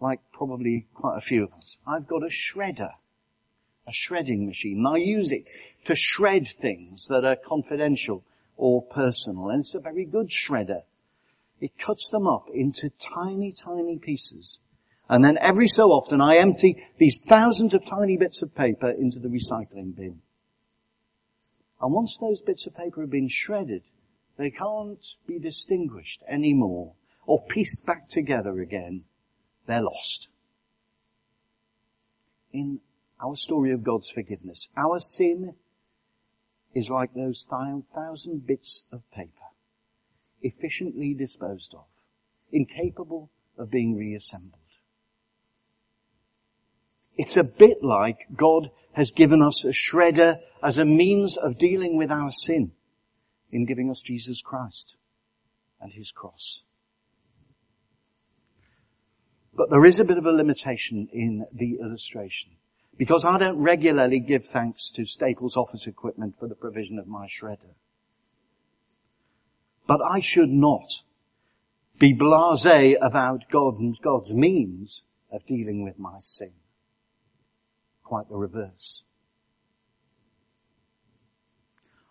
like 0.00 0.20
probably 0.32 0.86
quite 0.94 1.18
a 1.18 1.20
few 1.20 1.44
of 1.44 1.52
us, 1.52 1.76
I've 1.86 2.08
got 2.08 2.22
a 2.22 2.30
shredder, 2.30 2.92
a 3.86 3.92
shredding 3.92 4.46
machine. 4.46 4.78
And 4.78 4.88
I 4.88 4.96
use 4.96 5.30
it 5.30 5.44
to 5.84 5.94
shred 5.94 6.48
things 6.48 7.08
that 7.08 7.26
are 7.26 7.36
confidential 7.36 8.24
or 8.56 8.80
personal, 8.80 9.50
and 9.50 9.60
it's 9.60 9.74
a 9.74 9.80
very 9.80 10.06
good 10.06 10.30
shredder. 10.30 10.84
It 11.62 11.78
cuts 11.78 12.10
them 12.10 12.26
up 12.26 12.48
into 12.52 12.90
tiny, 12.90 13.52
tiny 13.52 13.96
pieces. 13.96 14.58
And 15.08 15.24
then 15.24 15.38
every 15.40 15.68
so 15.68 15.92
often 15.92 16.20
I 16.20 16.38
empty 16.38 16.84
these 16.98 17.20
thousands 17.20 17.72
of 17.72 17.86
tiny 17.86 18.16
bits 18.16 18.42
of 18.42 18.52
paper 18.52 18.90
into 18.90 19.20
the 19.20 19.28
recycling 19.28 19.94
bin. 19.94 20.20
And 21.80 21.94
once 21.94 22.18
those 22.18 22.42
bits 22.42 22.66
of 22.66 22.74
paper 22.74 23.02
have 23.02 23.10
been 23.10 23.28
shredded, 23.28 23.84
they 24.36 24.50
can't 24.50 25.06
be 25.28 25.38
distinguished 25.38 26.24
anymore 26.26 26.94
or 27.26 27.46
pieced 27.46 27.86
back 27.86 28.08
together 28.08 28.60
again. 28.60 29.04
They're 29.66 29.82
lost. 29.82 30.30
In 32.52 32.80
our 33.20 33.36
story 33.36 33.70
of 33.70 33.84
God's 33.84 34.10
forgiveness, 34.10 34.68
our 34.76 34.98
sin 34.98 35.54
is 36.74 36.90
like 36.90 37.14
those 37.14 37.46
thousand 37.48 38.46
bits 38.48 38.82
of 38.90 39.08
paper, 39.12 39.51
efficiently 40.42 41.14
disposed 41.14 41.74
of, 41.74 41.86
incapable 42.50 43.30
of 43.58 43.70
being 43.70 43.96
reassembled. 43.96 44.58
It's 47.16 47.36
a 47.36 47.44
bit 47.44 47.82
like 47.82 48.26
God 48.34 48.70
has 48.92 49.12
given 49.12 49.42
us 49.42 49.64
a 49.64 49.68
shredder 49.68 50.40
as 50.62 50.78
a 50.78 50.84
means 50.84 51.36
of 51.36 51.58
dealing 51.58 51.96
with 51.96 52.10
our 52.10 52.30
sin 52.30 52.72
in 53.50 53.66
giving 53.66 53.90
us 53.90 54.02
Jesus 54.02 54.42
Christ 54.42 54.96
and 55.80 55.92
His 55.92 56.10
cross. 56.10 56.64
But 59.54 59.70
there 59.70 59.84
is 59.84 60.00
a 60.00 60.04
bit 60.04 60.18
of 60.18 60.26
a 60.26 60.32
limitation 60.32 61.08
in 61.12 61.46
the 61.52 61.78
illustration. 61.80 62.52
Because 62.96 63.24
I 63.24 63.38
don't 63.38 63.58
regularly 63.58 64.20
give 64.20 64.44
thanks 64.44 64.92
to 64.92 65.04
Staples 65.04 65.56
office 65.56 65.86
equipment 65.86 66.36
for 66.36 66.48
the 66.48 66.54
provision 66.54 66.98
of 66.98 67.06
my 67.06 67.26
shredder. 67.26 67.74
But 69.86 70.00
I 70.02 70.20
should 70.20 70.50
not 70.50 70.88
be 71.98 72.14
blasé 72.14 72.96
about 73.00 73.44
God 73.50 73.78
and 73.78 73.96
God's 74.00 74.32
means 74.32 75.04
of 75.30 75.44
dealing 75.46 75.82
with 75.82 75.98
my 75.98 76.18
sin. 76.20 76.52
Quite 78.02 78.28
the 78.28 78.36
reverse. 78.36 79.04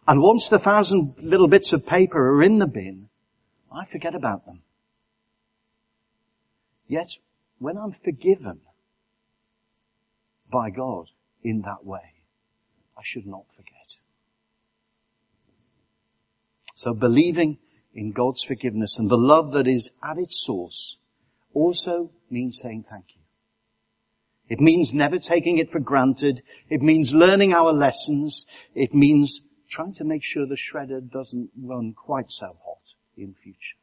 And 0.08 0.22
once 0.22 0.50
the 0.50 0.60
thousand 0.60 1.08
little 1.22 1.48
bits 1.48 1.74
of 1.74 1.86
paper 1.86 2.36
are 2.36 2.44
in 2.44 2.60
the 2.60 2.68
bin, 2.68 3.10
I 3.72 3.86
forget 3.86 4.16
about 4.16 4.46
them. 4.46 4.62
Yet, 6.88 7.12
when 7.60 7.78
I'm 7.78 7.92
forgiven 7.92 8.60
by 10.52 10.72
God 10.72 11.08
in 11.44 11.62
that 11.62 11.86
way, 11.86 12.16
I 12.98 13.02
should 13.04 13.26
not 13.26 13.50
forget. 13.50 14.01
So 16.82 16.96
believing 16.96 17.60
in 17.94 18.12
God's 18.12 18.44
forgiveness 18.44 18.98
and 18.98 19.08
the 19.08 19.16
love 19.16 19.52
that 19.52 19.68
is 19.68 19.92
at 20.04 20.18
its 20.18 20.44
source 20.44 20.98
also 21.54 22.10
means 22.32 22.60
saying 22.60 22.86
thank 22.90 23.06
you. 23.14 23.22
It 24.50 24.60
means 24.60 24.92
never 24.92 25.20
taking 25.20 25.60
it 25.60 25.70
for 25.70 25.80
granted. 25.80 26.42
It 26.72 26.82
means 26.82 27.14
learning 27.14 27.54
our 27.54 27.72
lessons. 27.72 28.48
It 28.74 28.96
means 28.96 29.42
trying 29.70 29.94
to 29.94 30.06
make 30.06 30.24
sure 30.24 30.48
the 30.48 30.56
shredder 30.56 31.08
doesn't 31.08 31.52
run 31.56 31.94
quite 31.94 32.32
so 32.32 32.48
hot 32.48 32.96
in 33.16 33.36
future. 33.36 33.78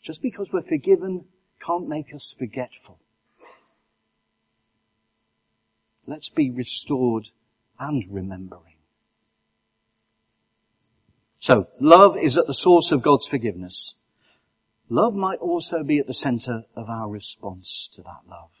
Just 0.00 0.22
because 0.22 0.52
we're 0.52 0.62
forgiven 0.62 1.24
can't 1.60 1.88
make 1.88 2.14
us 2.14 2.36
forgetful. 2.38 3.00
Let's 6.06 6.28
be 6.28 6.52
restored 6.52 7.28
and 7.80 8.04
remembering. 8.08 8.75
So, 11.38 11.68
love 11.80 12.16
is 12.16 12.38
at 12.38 12.46
the 12.46 12.54
source 12.54 12.92
of 12.92 13.02
God's 13.02 13.26
forgiveness. 13.26 13.94
Love 14.88 15.14
might 15.14 15.38
also 15.38 15.82
be 15.82 15.98
at 15.98 16.06
the 16.06 16.14
center 16.14 16.64
of 16.74 16.88
our 16.88 17.08
response 17.08 17.88
to 17.94 18.02
that 18.02 18.22
love. 18.28 18.52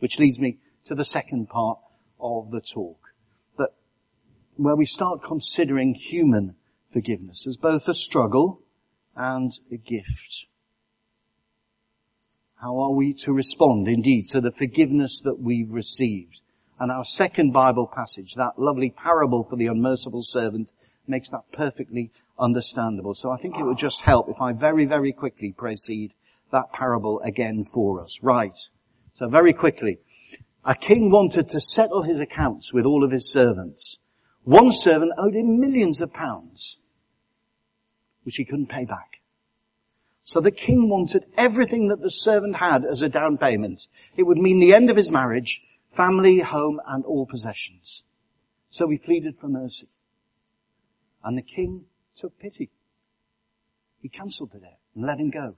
Which 0.00 0.18
leads 0.18 0.38
me 0.38 0.58
to 0.84 0.94
the 0.94 1.04
second 1.04 1.48
part 1.48 1.78
of 2.20 2.50
the 2.50 2.60
talk 2.60 2.98
That 3.56 3.70
where 4.56 4.76
we 4.76 4.86
start 4.86 5.22
considering 5.22 5.94
human 5.94 6.56
forgiveness 6.90 7.46
as 7.46 7.56
both 7.56 7.88
a 7.88 7.94
struggle 7.94 8.62
and 9.14 9.52
a 9.70 9.76
gift. 9.76 10.46
How 12.56 12.78
are 12.80 12.92
we 12.92 13.14
to 13.24 13.32
respond 13.32 13.86
indeed 13.86 14.28
to 14.28 14.40
the 14.40 14.50
forgiveness 14.50 15.20
that 15.20 15.38
we've 15.38 15.70
received? 15.70 16.40
And 16.80 16.90
our 16.90 17.04
second 17.04 17.52
Bible 17.52 17.86
passage, 17.92 18.34
that 18.34 18.58
lovely 18.58 18.90
parable 18.90 19.44
for 19.44 19.56
the 19.56 19.66
unmerciful 19.66 20.22
servant, 20.22 20.72
makes 21.08 21.30
that 21.30 21.50
perfectly 21.52 22.10
understandable. 22.38 23.14
So 23.14 23.30
I 23.30 23.36
think 23.36 23.56
it 23.56 23.64
would 23.64 23.78
just 23.78 24.02
help 24.02 24.28
if 24.28 24.40
I 24.40 24.52
very, 24.52 24.84
very 24.84 25.12
quickly 25.12 25.52
proceed 25.52 26.14
that 26.52 26.72
parable 26.72 27.20
again 27.20 27.64
for 27.64 28.02
us. 28.02 28.20
Right. 28.22 28.56
So 29.12 29.28
very 29.28 29.52
quickly. 29.52 29.98
A 30.64 30.74
king 30.74 31.10
wanted 31.10 31.50
to 31.50 31.60
settle 31.60 32.02
his 32.02 32.20
accounts 32.20 32.72
with 32.72 32.84
all 32.84 33.04
of 33.04 33.10
his 33.10 33.30
servants. 33.30 33.98
One 34.44 34.72
servant 34.72 35.12
owed 35.18 35.34
him 35.34 35.60
millions 35.60 36.00
of 36.00 36.12
pounds, 36.12 36.78
which 38.24 38.36
he 38.36 38.44
couldn't 38.44 38.68
pay 38.68 38.84
back. 38.84 39.20
So 40.22 40.40
the 40.40 40.50
king 40.50 40.90
wanted 40.90 41.24
everything 41.38 41.88
that 41.88 42.02
the 42.02 42.10
servant 42.10 42.56
had 42.56 42.84
as 42.84 43.02
a 43.02 43.08
down 43.08 43.38
payment. 43.38 43.88
It 44.16 44.24
would 44.24 44.36
mean 44.36 44.60
the 44.60 44.74
end 44.74 44.90
of 44.90 44.96
his 44.96 45.10
marriage, 45.10 45.62
family, 45.92 46.38
home, 46.40 46.80
and 46.86 47.04
all 47.04 47.24
possessions. 47.24 48.04
So 48.70 48.88
he 48.88 48.98
pleaded 48.98 49.38
for 49.38 49.48
mercy. 49.48 49.88
And 51.28 51.36
the 51.36 51.42
king 51.42 51.84
took 52.16 52.38
pity. 52.38 52.70
He 54.00 54.08
cancelled 54.08 54.50
the 54.50 54.60
debt 54.60 54.78
and 54.94 55.04
let 55.04 55.20
him 55.20 55.28
go. 55.28 55.56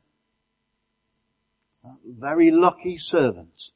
That 1.84 1.96
very 2.04 2.50
lucky 2.50 2.96
servant 2.96 3.70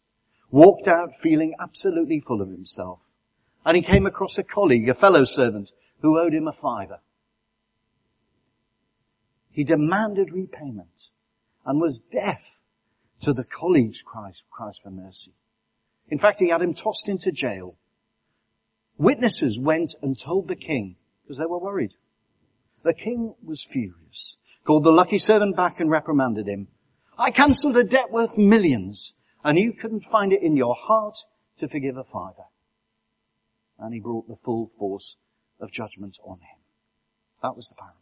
walked 0.51 0.89
out 0.89 1.15
feeling 1.15 1.55
absolutely 1.61 2.19
full 2.19 2.43
of 2.43 2.49
himself. 2.49 3.01
And 3.65 3.77
he 3.77 3.85
came 3.85 4.07
across 4.07 4.39
a 4.39 4.43
colleague, 4.43 4.89
a 4.89 4.95
fellow 4.95 5.23
servant, 5.23 5.71
who 6.01 6.19
owed 6.19 6.35
him 6.35 6.49
a 6.49 6.53
fiver. 6.53 6.99
He 9.53 9.63
demanded 9.63 10.33
repayment 10.33 11.11
and 11.65 11.81
was 11.81 12.01
deaf 12.01 12.61
to 13.21 13.33
the 13.33 13.45
colleague's 13.45 14.03
cries, 14.03 14.43
cries 14.51 14.79
for 14.79 14.91
mercy. 14.91 15.35
In 16.09 16.19
fact, 16.19 16.41
he 16.41 16.49
had 16.49 16.61
him 16.61 16.75
tossed 16.75 17.09
into 17.09 17.31
jail. 17.31 17.77
Witnesses 18.99 19.61
went 19.61 19.95
and 20.03 20.19
told 20.19 20.49
the 20.49 20.57
king 20.57 20.97
because 21.25 21.39
they 21.39 21.47
were 21.47 21.59
worried. 21.59 21.95
The 22.83 22.95
king 22.95 23.35
was 23.43 23.65
furious, 23.65 24.37
called 24.65 24.85
the 24.85 24.93
lucky 24.93 25.19
servant 25.19 25.57
back 25.57 25.81
and 25.81 25.91
reprimanded 25.91 26.47
him. 26.47 26.69
I 27.19 27.31
cancelled 27.31 27.77
a 27.77 27.85
debt 27.85 28.11
worth 28.11 28.37
millions 28.37 29.15
and 29.43 29.59
you 29.59 29.73
couldn't 29.73 30.05
find 30.05 30.33
it 30.33 30.43
in 30.43 30.57
your 30.57 30.75
heart 30.75 31.17
to 31.57 31.69
forgive 31.69 31.97
a 31.97 32.05
father. 32.05 32.45
And 33.79 33.95
he 33.95 34.01
brought 34.01 34.29
the 34.29 34.37
full 34.37 34.67
force 34.67 35.17
of 35.61 35.73
judgment 35.73 36.19
on 36.25 36.39
him. 36.39 36.59
That 37.43 37.57
was 37.57 37.69
the 37.69 37.75
parable. 37.75 37.99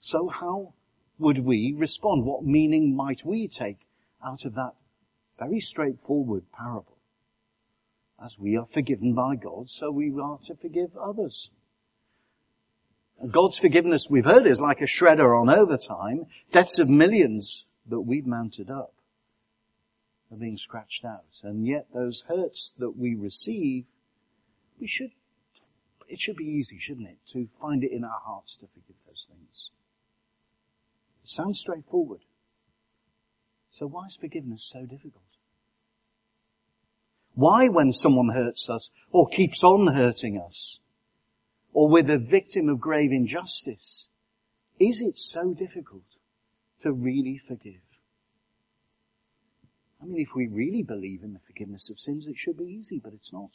So 0.00 0.28
how 0.28 0.74
would 1.18 1.38
we 1.38 1.74
respond? 1.76 2.24
What 2.24 2.44
meaning 2.44 2.96
might 2.96 3.24
we 3.24 3.48
take 3.48 3.78
out 4.24 4.44
of 4.44 4.54
that 4.54 4.72
very 5.38 5.60
straightforward 5.60 6.44
parable? 6.52 6.99
As 8.22 8.38
we 8.38 8.58
are 8.58 8.66
forgiven 8.66 9.14
by 9.14 9.36
God, 9.36 9.70
so 9.70 9.90
we 9.90 10.12
are 10.20 10.38
to 10.44 10.54
forgive 10.54 10.96
others. 10.96 11.50
God's 13.30 13.58
forgiveness, 13.58 14.08
we've 14.08 14.24
heard, 14.24 14.46
is 14.46 14.60
like 14.60 14.80
a 14.80 14.86
shredder 14.86 15.38
on 15.38 15.50
overtime. 15.50 16.26
Debts 16.52 16.78
of 16.78 16.88
millions 16.88 17.66
that 17.86 18.00
we've 18.00 18.26
mounted 18.26 18.70
up 18.70 18.92
are 20.30 20.36
being 20.36 20.56
scratched 20.56 21.04
out. 21.04 21.24
And 21.42 21.66
yet 21.66 21.86
those 21.92 22.22
hurts 22.22 22.72
that 22.78 22.96
we 22.96 23.14
receive, 23.14 23.86
we 24.78 24.86
should, 24.86 25.10
it 26.08 26.18
should 26.18 26.36
be 26.36 26.44
easy, 26.44 26.78
shouldn't 26.78 27.08
it, 27.08 27.18
to 27.28 27.46
find 27.46 27.84
it 27.84 27.92
in 27.92 28.04
our 28.04 28.20
hearts 28.24 28.56
to 28.58 28.66
forgive 28.68 28.96
those 29.06 29.28
things. 29.30 29.70
It 31.22 31.28
sounds 31.28 31.60
straightforward. 31.60 32.20
So 33.72 33.86
why 33.86 34.06
is 34.06 34.16
forgiveness 34.16 34.64
so 34.64 34.84
difficult? 34.86 35.24
Why 37.34 37.68
when 37.68 37.92
someone 37.92 38.30
hurts 38.30 38.68
us 38.68 38.90
or 39.12 39.28
keeps 39.28 39.62
on 39.64 39.94
hurting 39.94 40.38
us, 40.38 40.80
or 41.72 41.88
we're 41.88 42.10
a 42.10 42.18
victim 42.18 42.68
of 42.68 42.80
grave 42.80 43.12
injustice, 43.12 44.08
is 44.78 45.02
it 45.02 45.16
so 45.16 45.54
difficult 45.54 46.02
to 46.80 46.92
really 46.92 47.38
forgive? 47.38 48.00
I 50.02 50.06
mean, 50.06 50.20
if 50.20 50.34
we 50.34 50.46
really 50.46 50.82
believe 50.82 51.22
in 51.22 51.34
the 51.34 51.38
forgiveness 51.38 51.90
of 51.90 51.98
sins, 51.98 52.26
it 52.26 52.36
should 52.36 52.56
be 52.56 52.64
easy, 52.64 53.00
but 53.02 53.12
it's 53.12 53.32
not. 53.32 53.50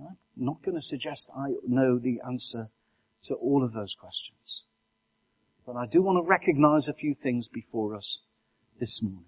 I'm 0.00 0.16
not 0.36 0.62
going 0.62 0.76
to 0.76 0.82
suggest 0.82 1.30
I 1.36 1.54
know 1.66 1.98
the 1.98 2.20
answer 2.24 2.70
to 3.24 3.34
all 3.34 3.64
of 3.64 3.72
those 3.72 3.96
questions. 3.96 4.64
But 5.66 5.76
I 5.76 5.86
do 5.86 6.00
want 6.00 6.24
to 6.24 6.28
recognize 6.28 6.86
a 6.88 6.94
few 6.94 7.14
things 7.14 7.48
before 7.48 7.96
us 7.96 8.20
this 8.78 9.02
morning. 9.02 9.24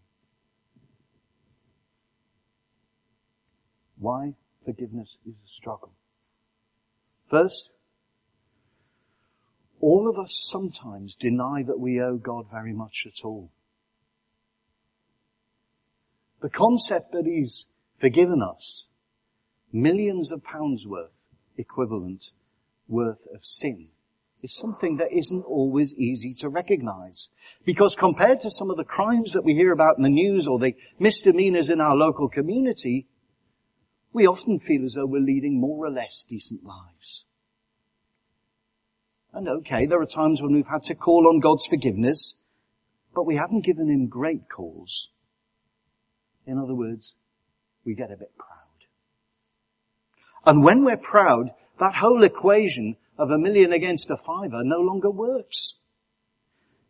Why 4.00 4.34
forgiveness 4.64 5.16
is 5.26 5.34
a 5.34 5.48
struggle. 5.48 5.92
First, 7.30 7.70
all 9.80 10.08
of 10.08 10.18
us 10.18 10.34
sometimes 10.50 11.16
deny 11.16 11.62
that 11.66 11.78
we 11.78 12.00
owe 12.00 12.16
God 12.16 12.46
very 12.50 12.72
much 12.72 13.06
at 13.06 13.24
all. 13.24 13.50
The 16.40 16.50
concept 16.50 17.12
that 17.12 17.26
He's 17.26 17.66
forgiven 17.98 18.42
us 18.42 18.88
millions 19.72 20.32
of 20.32 20.42
pounds 20.42 20.86
worth 20.86 21.24
equivalent 21.56 22.24
worth 22.88 23.26
of 23.34 23.44
sin 23.44 23.88
is 24.42 24.56
something 24.56 24.96
that 24.96 25.12
isn't 25.12 25.44
always 25.44 25.94
easy 25.94 26.32
to 26.38 26.48
recognize. 26.48 27.28
Because 27.66 27.94
compared 27.94 28.40
to 28.40 28.50
some 28.50 28.70
of 28.70 28.78
the 28.78 28.84
crimes 28.84 29.34
that 29.34 29.44
we 29.44 29.54
hear 29.54 29.72
about 29.72 29.98
in 29.98 30.02
the 30.02 30.08
news 30.08 30.46
or 30.46 30.58
the 30.58 30.74
misdemeanors 30.98 31.68
in 31.68 31.80
our 31.80 31.94
local 31.94 32.30
community, 32.30 33.06
we 34.12 34.26
often 34.26 34.58
feel 34.58 34.84
as 34.84 34.94
though 34.94 35.06
we're 35.06 35.20
leading 35.20 35.60
more 35.60 35.86
or 35.86 35.90
less 35.90 36.24
decent 36.28 36.64
lives. 36.64 37.24
And 39.32 39.48
okay, 39.48 39.86
there 39.86 40.00
are 40.00 40.06
times 40.06 40.42
when 40.42 40.54
we've 40.54 40.66
had 40.70 40.82
to 40.84 40.94
call 40.94 41.28
on 41.28 41.40
God's 41.40 41.66
forgiveness, 41.66 42.34
but 43.14 43.26
we 43.26 43.36
haven't 43.36 43.64
given 43.64 43.88
Him 43.88 44.08
great 44.08 44.48
cause. 44.48 45.10
In 46.46 46.58
other 46.58 46.74
words, 46.74 47.14
we 47.84 47.94
get 47.94 48.10
a 48.10 48.16
bit 48.16 48.36
proud. 48.36 48.56
And 50.44 50.64
when 50.64 50.84
we're 50.84 50.96
proud, 50.96 51.50
that 51.78 51.94
whole 51.94 52.24
equation 52.24 52.96
of 53.18 53.30
a 53.30 53.38
million 53.38 53.72
against 53.72 54.10
a 54.10 54.16
fiver 54.16 54.64
no 54.64 54.80
longer 54.80 55.10
works. 55.10 55.74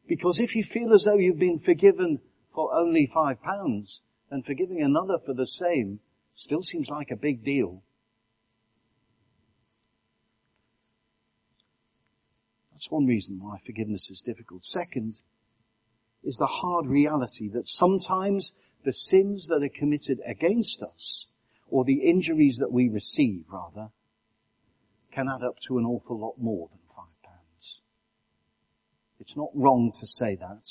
Because 0.08 0.40
if 0.40 0.56
you 0.56 0.62
feel 0.62 0.94
as 0.94 1.04
though 1.04 1.18
you've 1.18 1.38
been 1.38 1.58
forgiven 1.58 2.20
for 2.54 2.74
only 2.74 3.06
five 3.06 3.42
pounds, 3.42 4.02
and 4.30 4.44
forgiving 4.44 4.80
another 4.80 5.18
for 5.18 5.34
the 5.34 5.46
same 5.46 6.00
Still 6.40 6.62
seems 6.62 6.88
like 6.88 7.10
a 7.10 7.16
big 7.16 7.44
deal. 7.44 7.82
That's 12.70 12.90
one 12.90 13.04
reason 13.04 13.38
why 13.42 13.58
forgiveness 13.58 14.10
is 14.10 14.22
difficult. 14.22 14.64
Second 14.64 15.20
is 16.24 16.38
the 16.38 16.46
hard 16.46 16.86
reality 16.86 17.50
that 17.50 17.66
sometimes 17.66 18.54
the 18.84 18.92
sins 18.94 19.48
that 19.48 19.62
are 19.62 19.68
committed 19.68 20.22
against 20.24 20.82
us, 20.82 21.26
or 21.68 21.84
the 21.84 22.08
injuries 22.08 22.56
that 22.60 22.72
we 22.72 22.88
receive 22.88 23.44
rather, 23.52 23.90
can 25.12 25.28
add 25.28 25.44
up 25.44 25.58
to 25.66 25.76
an 25.76 25.84
awful 25.84 26.18
lot 26.18 26.38
more 26.38 26.70
than 26.70 26.80
five 26.86 27.22
pounds. 27.22 27.82
It's 29.18 29.36
not 29.36 29.50
wrong 29.54 29.92
to 30.00 30.06
say 30.06 30.36
that, 30.36 30.70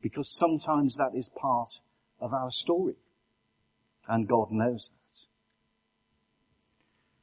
because 0.00 0.30
sometimes 0.30 0.96
that 0.96 1.14
is 1.14 1.28
part 1.28 1.74
of 2.20 2.32
our 2.32 2.50
story. 2.50 2.96
And 4.08 4.28
God 4.28 4.50
knows 4.50 4.92
that. 4.92 5.18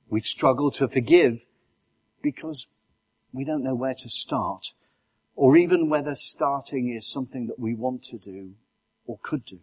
We 0.09 0.19
struggle 0.19 0.71
to 0.71 0.87
forgive 0.87 1.43
because 2.21 2.67
we 3.31 3.45
don't 3.45 3.63
know 3.63 3.75
where 3.75 3.93
to 3.93 4.09
start 4.09 4.67
or 5.35 5.57
even 5.57 5.89
whether 5.89 6.15
starting 6.15 6.93
is 6.95 7.07
something 7.07 7.47
that 7.47 7.59
we 7.59 7.73
want 7.73 8.03
to 8.03 8.17
do 8.17 8.53
or 9.07 9.17
could 9.21 9.43
do. 9.45 9.59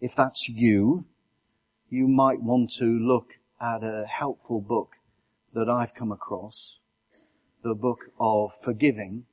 If 0.00 0.16
that's 0.16 0.48
you, 0.48 1.04
you 1.88 2.08
might 2.08 2.42
want 2.42 2.72
to 2.78 2.84
look 2.84 3.38
at 3.60 3.84
a 3.84 4.04
helpful 4.06 4.60
book 4.60 4.96
that 5.54 5.68
I've 5.68 5.94
come 5.94 6.10
across, 6.10 6.78
the 7.62 7.74
book 7.74 8.00
of 8.18 8.50
Forgiving 8.64 9.24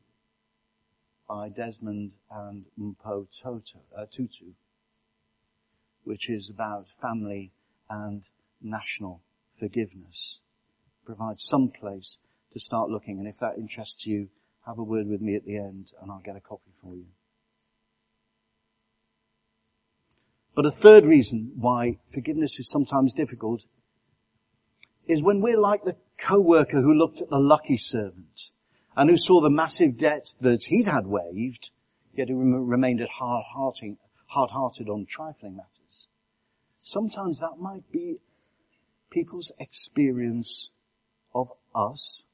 by 1.28 1.50
Desmond 1.50 2.14
and 2.30 2.66
Mpho 2.80 3.26
uh, 3.96 4.06
Tutu 4.12 4.52
which 6.10 6.28
is 6.28 6.50
about 6.50 6.88
family 7.04 7.52
and 7.88 8.24
national 8.63 9.22
forgiveness. 9.60 10.41
Provides 11.06 11.43
some 11.43 11.69
place 11.69 12.17
to 12.52 12.60
start 12.60 12.89
looking. 12.89 13.19
And 13.19 13.28
if 13.28 13.38
that 13.41 13.60
interests 13.60 14.08
you, 14.08 14.28
have 14.65 14.80
a 14.80 14.84
word 14.84 15.08
with 15.08 15.22
me 15.22 15.36
at 15.36 15.45
the 15.45 15.58
end 15.58 15.91
and 16.02 16.10
I'll 16.10 16.24
get 16.26 16.36
a 16.36 16.41
copy 16.41 16.72
for 16.82 16.95
you. 16.95 17.06
But 20.56 20.65
a 20.65 20.72
third 20.72 21.06
reason 21.06 21.52
why 21.58 22.00
forgiveness 22.12 22.60
is 22.60 22.67
sometimes 22.67 23.13
difficult 23.13 23.62
is 25.08 25.22
when 25.22 25.41
we're 25.41 25.62
like 25.62 25.84
the 25.84 25.95
co-worker 26.17 26.82
who 26.82 26.95
looked 26.95 27.22
at 27.22 27.30
the 27.30 27.39
lucky 27.39 27.78
servant 27.78 28.50
and 28.98 29.12
who 29.12 29.17
saw 29.17 29.41
the 29.41 29.52
massive 29.52 30.00
debt 30.00 30.26
that 30.41 30.63
he'd 30.63 30.88
had 30.88 31.06
waived, 31.06 31.69
yet 32.15 32.30
who 32.30 32.65
remained 32.65 33.00
at 33.00 33.10
hard-hearted 34.30 34.88
hard-hearted 34.88 34.89
on 34.89 35.06
trifling 35.08 35.58
matters. 35.58 36.08
Sometimes 36.82 37.39
that 37.39 37.58
might 37.58 37.92
be 37.92 38.18
people's 39.10 39.52
experience 39.60 40.72
of 41.34 41.52
us, 41.74 42.26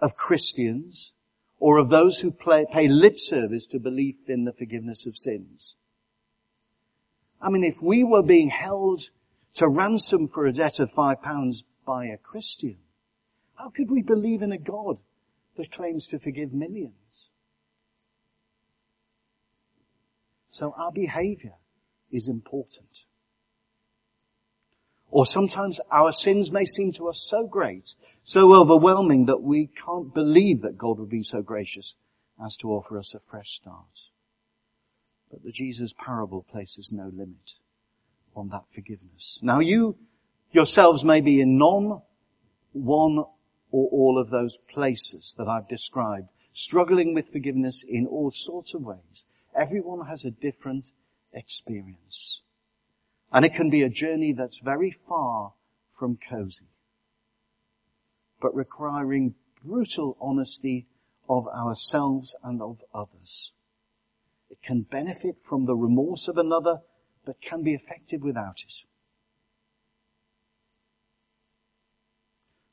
of 0.00 0.16
Christians, 0.16 1.12
or 1.58 1.78
of 1.78 1.88
those 1.88 2.20
who 2.20 2.30
play, 2.30 2.66
pay 2.70 2.86
lip 2.86 3.18
service 3.18 3.66
to 3.68 3.80
belief 3.80 4.28
in 4.28 4.44
the 4.44 4.52
forgiveness 4.52 5.06
of 5.06 5.16
sins. 5.16 5.76
I 7.40 7.50
mean, 7.50 7.64
if 7.64 7.82
we 7.82 8.04
were 8.04 8.22
being 8.22 8.50
held 8.50 9.02
to 9.54 9.68
ransom 9.68 10.28
for 10.28 10.46
a 10.46 10.52
debt 10.52 10.78
of 10.78 10.90
five 10.90 11.20
pounds 11.20 11.64
by 11.84 12.06
a 12.06 12.16
Christian, 12.16 12.78
how 13.56 13.70
could 13.70 13.90
we 13.90 14.02
believe 14.02 14.42
in 14.42 14.52
a 14.52 14.58
God 14.58 14.98
that 15.56 15.72
claims 15.72 16.08
to 16.08 16.20
forgive 16.20 16.52
millions? 16.52 17.28
So 20.50 20.74
our 20.76 20.92
behavior 20.92 21.54
is 22.10 22.28
important. 22.28 23.04
Or 25.10 25.24
sometimes 25.24 25.80
our 25.90 26.12
sins 26.12 26.52
may 26.52 26.66
seem 26.66 26.92
to 26.92 27.08
us 27.08 27.20
so 27.20 27.46
great, 27.46 27.94
so 28.22 28.54
overwhelming 28.54 29.26
that 29.26 29.42
we 29.42 29.66
can't 29.68 30.12
believe 30.12 30.62
that 30.62 30.76
God 30.76 30.98
would 30.98 31.08
be 31.08 31.22
so 31.22 31.40
gracious 31.40 31.94
as 32.44 32.56
to 32.58 32.72
offer 32.72 32.98
us 32.98 33.14
a 33.14 33.18
fresh 33.18 33.50
start. 33.50 34.10
But 35.30 35.42
the 35.42 35.52
Jesus 35.52 35.94
parable 35.94 36.44
places 36.50 36.92
no 36.92 37.10
limit 37.12 37.54
on 38.34 38.50
that 38.50 38.70
forgiveness. 38.70 39.40
Now 39.42 39.60
you 39.60 39.96
yourselves 40.52 41.04
may 41.04 41.20
be 41.20 41.40
in 41.40 41.58
none, 41.58 42.00
one, 42.72 43.18
or 43.70 43.88
all 43.90 44.18
of 44.18 44.30
those 44.30 44.58
places 44.72 45.34
that 45.38 45.48
I've 45.48 45.68
described, 45.68 46.28
struggling 46.52 47.14
with 47.14 47.28
forgiveness 47.28 47.84
in 47.86 48.06
all 48.06 48.30
sorts 48.30 48.74
of 48.74 48.82
ways. 48.82 49.26
Everyone 49.58 50.06
has 50.06 50.24
a 50.24 50.30
different 50.30 50.88
experience. 51.32 52.42
And 53.32 53.44
it 53.44 53.54
can 53.54 53.70
be 53.70 53.82
a 53.82 53.88
journey 53.90 54.32
that's 54.32 54.60
very 54.60 54.92
far 54.92 55.52
from 55.90 56.16
cozy, 56.16 56.68
but 58.40 58.54
requiring 58.54 59.34
brutal 59.64 60.16
honesty 60.20 60.86
of 61.28 61.48
ourselves 61.48 62.36
and 62.42 62.62
of 62.62 62.80
others. 62.94 63.52
It 64.48 64.62
can 64.62 64.82
benefit 64.82 65.40
from 65.40 65.66
the 65.66 65.76
remorse 65.76 66.28
of 66.28 66.38
another, 66.38 66.80
but 67.26 67.40
can 67.40 67.64
be 67.64 67.74
effective 67.74 68.22
without 68.22 68.60
it. 68.60 68.72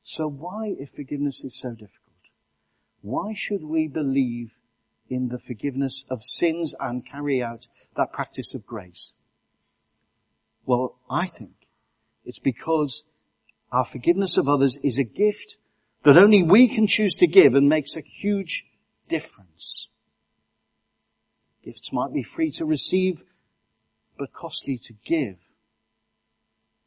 So 0.04 0.28
why, 0.28 0.74
if 0.78 0.90
forgiveness 0.90 1.42
is 1.42 1.58
so 1.58 1.70
difficult, 1.72 2.14
why 3.02 3.32
should 3.34 3.62
we 3.62 3.88
believe 3.88 4.56
in 5.08 5.28
the 5.28 5.38
forgiveness 5.38 6.04
of 6.10 6.22
sins 6.22 6.74
and 6.78 7.06
carry 7.06 7.42
out 7.42 7.66
that 7.96 8.12
practice 8.12 8.54
of 8.54 8.66
grace? 8.66 9.14
Well, 10.64 10.96
I 11.08 11.26
think 11.26 11.54
it's 12.24 12.38
because 12.38 13.04
our 13.70 13.84
forgiveness 13.84 14.36
of 14.36 14.48
others 14.48 14.76
is 14.76 14.98
a 14.98 15.04
gift 15.04 15.56
that 16.02 16.18
only 16.18 16.42
we 16.42 16.68
can 16.68 16.86
choose 16.86 17.16
to 17.16 17.26
give 17.26 17.54
and 17.54 17.68
makes 17.68 17.96
a 17.96 18.00
huge 18.00 18.64
difference. 19.08 19.88
Gifts 21.64 21.92
might 21.92 22.12
be 22.12 22.22
free 22.22 22.50
to 22.52 22.64
receive, 22.64 23.22
but 24.18 24.32
costly 24.32 24.78
to 24.82 24.94
give. 25.04 25.38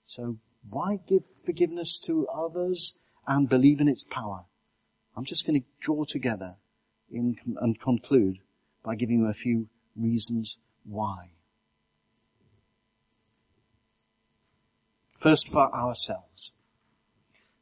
So 0.06 0.38
why 0.70 1.00
give 1.08 1.24
forgiveness 1.46 2.00
to 2.06 2.28
others 2.28 2.96
and 3.28 3.50
believe 3.50 3.82
in 3.82 3.88
its 3.88 4.04
power? 4.04 4.46
I'm 5.16 5.26
just 5.26 5.46
going 5.46 5.62
to 5.62 5.68
draw 5.82 6.04
together 6.06 6.56
in, 7.12 7.36
and 7.62 7.80
conclude 7.80 8.40
by 8.84 8.96
giving 8.96 9.20
you 9.20 9.28
a 9.28 9.34
few 9.34 9.68
reasons 9.96 10.58
why. 10.86 11.30
First 15.18 15.50
for 15.50 15.74
ourselves. 15.74 16.54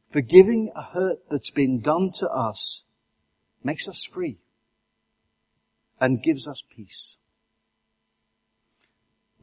Forgiving 0.10 0.72
a 0.76 0.84
hurt 0.84 1.20
that's 1.30 1.52
been 1.52 1.82
done 1.82 2.12
to 2.16 2.30
us 2.30 2.84
makes 3.64 3.88
us 3.90 4.06
free 4.06 4.38
and 6.00 6.22
gives 6.22 6.48
us 6.48 6.64
peace. 6.76 7.18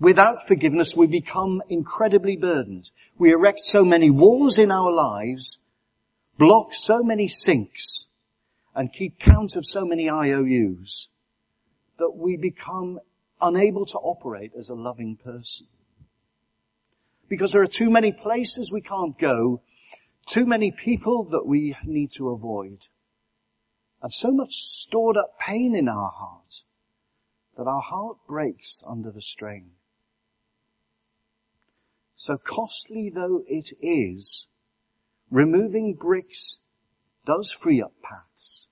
Without 0.01 0.47
forgiveness, 0.47 0.97
we 0.97 1.07
become 1.07 1.63
incredibly 1.69 2.37
burdened. 2.37 2.91
We 3.19 3.33
erect 3.33 3.61
so 3.61 3.85
many 3.85 4.11
walls 4.11 4.59
in 4.59 4.71
our 4.71 4.93
lives, 4.93 5.59
block 6.39 6.75
so 6.75 7.03
many 7.03 7.29
sinks, 7.29 8.07
and 8.75 8.93
keep 8.93 9.19
count 9.19 9.57
of 9.57 9.65
so 9.65 9.85
many 9.85 10.11
IOUs 10.11 11.09
that 11.99 12.11
we 12.11 12.37
become 12.37 12.99
unable 13.41 13.87
to 13.87 13.99
operate 13.99 14.53
as 14.59 14.69
a 14.69 14.75
loving 14.75 15.17
person. 15.17 15.67
Because 17.29 17.53
there 17.53 17.63
are 17.63 17.67
too 17.67 17.91
many 17.91 18.13
places 18.13 18.73
we 18.73 18.81
can't 18.81 19.19
go, 19.19 19.63
too 20.27 20.47
many 20.47 20.73
people 20.73 21.31
that 21.31 21.47
we 21.47 21.77
need 21.85 22.13
to 22.13 22.31
avoid, 22.31 22.79
and 24.03 24.13
so 24.13 24.33
much 24.33 24.53
stored 24.53 25.17
up 25.17 25.39
pain 25.39 25.75
in 25.75 25.89
our 25.89 26.11
heart 26.11 26.55
that 27.57 27.67
our 27.67 27.81
heart 27.81 28.19
breaks 28.27 28.83
under 28.87 29.11
the 29.11 29.23
strain. 29.23 29.71
So 32.17 32.37
costly 32.37 33.11
though 33.11 33.43
it 33.47 33.71
is, 33.81 34.47
removing 35.31 35.95
bricks 35.95 36.59
does 37.25 37.53
free 37.53 37.83
up 37.83 37.93
paths. 38.03 38.69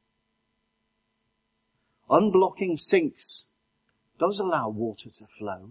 Unblocking 2.09 2.79
sinks 2.79 3.47
does 4.19 4.41
allow 4.41 4.69
water 4.69 5.09
to 5.11 5.27
flow. 5.27 5.71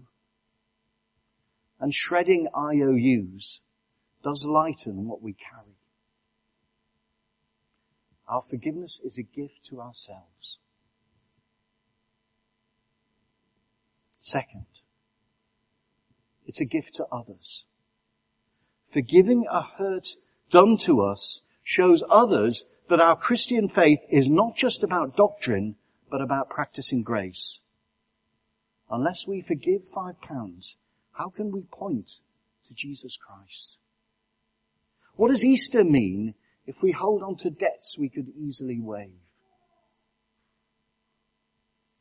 And 1.78 1.94
shredding 1.94 2.48
IOUs 2.54 3.60
does 4.22 4.44
lighten 4.44 5.06
what 5.06 5.22
we 5.22 5.34
carry. 5.34 5.76
Our 8.28 8.40
forgiveness 8.40 9.00
is 9.02 9.18
a 9.18 9.22
gift 9.22 9.64
to 9.66 9.80
ourselves. 9.80 10.58
Second, 14.20 14.66
it's 16.46 16.60
a 16.60 16.64
gift 16.64 16.94
to 16.94 17.06
others. 17.10 17.66
Forgiving 18.86 19.46
a 19.50 19.62
hurt 19.62 20.08
done 20.50 20.76
to 20.78 21.02
us 21.02 21.42
shows 21.64 22.02
others 22.08 22.64
that 22.88 23.00
our 23.00 23.16
Christian 23.16 23.68
faith 23.68 24.00
is 24.10 24.28
not 24.28 24.56
just 24.56 24.82
about 24.82 25.16
doctrine, 25.16 25.76
but 26.10 26.20
about 26.20 26.50
practicing 26.50 27.02
grace. 27.02 27.60
Unless 28.90 29.26
we 29.26 29.40
forgive 29.40 29.82
five 29.84 30.20
pounds, 30.20 30.76
how 31.12 31.30
can 31.30 31.50
we 31.50 31.62
point 31.62 32.10
to 32.64 32.74
Jesus 32.74 33.16
Christ? 33.16 33.80
What 35.16 35.30
does 35.30 35.44
Easter 35.44 35.84
mean 35.84 36.34
if 36.66 36.76
we 36.82 36.92
hold 36.92 37.22
on 37.22 37.36
to 37.36 37.50
debts 37.50 37.96
we 37.98 38.08
could 38.08 38.28
easily 38.36 38.80
waive? 38.80 39.10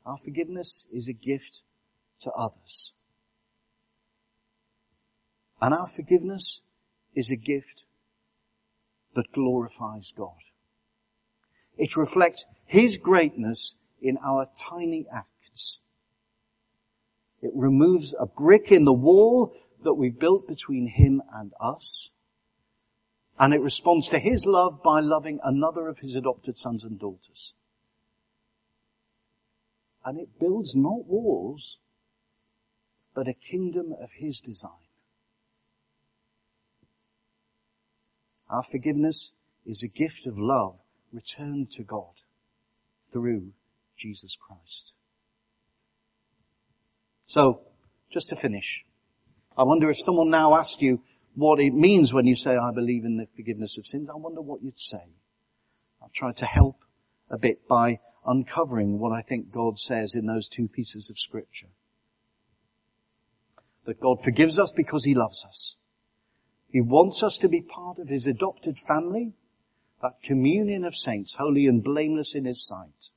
Our 0.05 0.17
forgiveness 0.17 0.85
is 0.91 1.07
a 1.07 1.13
gift 1.13 1.61
to 2.21 2.31
others. 2.31 2.93
And 5.61 5.73
our 5.73 5.87
forgiveness 5.87 6.63
is 7.13 7.31
a 7.31 7.35
gift 7.35 7.85
that 9.13 9.31
glorifies 9.31 10.11
God. 10.17 10.37
It 11.81 11.97
reflects 11.97 12.45
His 12.67 12.99
greatness 12.99 13.75
in 14.03 14.19
our 14.23 14.47
tiny 14.55 15.07
acts. 15.11 15.79
It 17.41 17.49
removes 17.55 18.13
a 18.13 18.27
brick 18.27 18.71
in 18.71 18.85
the 18.85 18.93
wall 18.93 19.55
that 19.81 19.95
we've 19.95 20.19
built 20.19 20.47
between 20.47 20.85
Him 20.85 21.23
and 21.33 21.51
us. 21.59 22.11
And 23.39 23.51
it 23.51 23.61
responds 23.61 24.09
to 24.09 24.19
His 24.19 24.45
love 24.45 24.83
by 24.83 24.99
loving 24.99 25.39
another 25.43 25.87
of 25.87 25.97
His 25.97 26.15
adopted 26.15 26.55
sons 26.55 26.83
and 26.83 26.99
daughters. 26.99 27.55
And 30.05 30.19
it 30.19 30.39
builds 30.39 30.75
not 30.75 31.07
walls, 31.07 31.79
but 33.15 33.27
a 33.27 33.33
kingdom 33.33 33.91
of 33.99 34.11
His 34.11 34.39
design. 34.41 34.85
Our 38.51 38.61
forgiveness 38.61 39.33
is 39.65 39.81
a 39.81 39.87
gift 39.87 40.27
of 40.27 40.37
love 40.37 40.77
returned 41.11 41.71
to 41.71 41.83
God 41.83 42.13
through 43.11 43.51
Jesus 43.97 44.35
Christ. 44.35 44.95
So, 47.27 47.61
just 48.11 48.29
to 48.29 48.35
finish, 48.35 48.85
I 49.57 49.63
wonder 49.63 49.89
if 49.89 49.97
someone 49.99 50.29
now 50.29 50.55
asked 50.55 50.81
you 50.81 51.01
what 51.35 51.59
it 51.59 51.73
means 51.73 52.13
when 52.13 52.27
you 52.27 52.35
say, 52.35 52.51
I 52.51 52.71
believe 52.73 53.05
in 53.05 53.17
the 53.17 53.27
forgiveness 53.35 53.77
of 53.77 53.85
sins, 53.85 54.09
I 54.09 54.17
wonder 54.17 54.41
what 54.41 54.61
you'd 54.61 54.77
say. 54.77 55.03
I've 56.03 56.11
tried 56.11 56.37
to 56.37 56.45
help 56.45 56.77
a 57.29 57.37
bit 57.37 57.67
by 57.67 57.99
uncovering 58.25 58.99
what 58.99 59.11
I 59.11 59.21
think 59.21 59.51
God 59.51 59.79
says 59.79 60.15
in 60.15 60.25
those 60.25 60.49
two 60.49 60.67
pieces 60.67 61.09
of 61.09 61.17
scripture. 61.17 61.69
That 63.85 63.99
God 63.99 64.21
forgives 64.23 64.59
us 64.59 64.73
because 64.73 65.03
He 65.03 65.15
loves 65.15 65.45
us. 65.45 65.77
He 66.69 66.81
wants 66.81 67.23
us 67.23 67.39
to 67.39 67.49
be 67.49 67.61
part 67.61 67.99
of 67.99 68.07
His 68.07 68.27
adopted 68.27 68.77
family, 68.77 69.33
that 70.01 70.21
communion 70.23 70.83
of 70.83 70.95
saints, 70.95 71.35
holy 71.35 71.67
and 71.67 71.83
blameless 71.83 72.35
in 72.35 72.45
His 72.45 72.65
sight. 72.65 73.09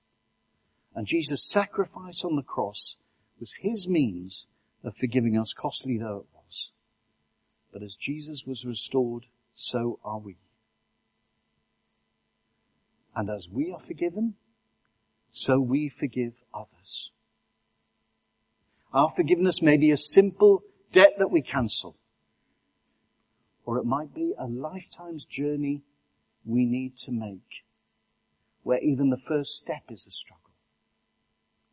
And 0.94 1.06
Jesus' 1.06 1.48
sacrifice 1.50 2.24
on 2.24 2.36
the 2.36 2.42
cross 2.42 2.96
was 3.40 3.52
His 3.58 3.88
means 3.88 4.46
of 4.82 4.96
forgiving 4.96 5.38
us, 5.38 5.54
costly 5.54 5.98
though 5.98 6.18
it 6.18 6.36
was. 6.36 6.72
But 7.72 7.82
as 7.82 7.96
Jesus 7.96 8.44
was 8.46 8.64
restored 8.64 9.26
so 9.54 9.98
are 10.04 10.18
we. 10.18 10.36
And 13.16 13.30
as 13.30 13.48
we 13.48 13.72
are 13.72 13.78
forgiven, 13.78 14.34
so 15.30 15.60
we 15.60 15.88
forgive 15.88 16.40
others. 16.52 17.12
Our 18.92 19.08
forgiveness 19.08 19.62
may 19.62 19.76
be 19.76 19.90
a 19.90 19.96
simple 19.96 20.62
debt 20.92 21.14
that 21.18 21.30
we 21.30 21.42
cancel, 21.42 21.96
or 23.64 23.78
it 23.78 23.84
might 23.84 24.14
be 24.14 24.34
a 24.38 24.46
lifetime's 24.46 25.24
journey 25.24 25.82
we 26.44 26.64
need 26.64 26.96
to 26.98 27.12
make, 27.12 27.64
where 28.62 28.80
even 28.80 29.10
the 29.10 29.16
first 29.28 29.56
step 29.56 29.82
is 29.90 30.06
a 30.06 30.10
struggle. 30.10 30.44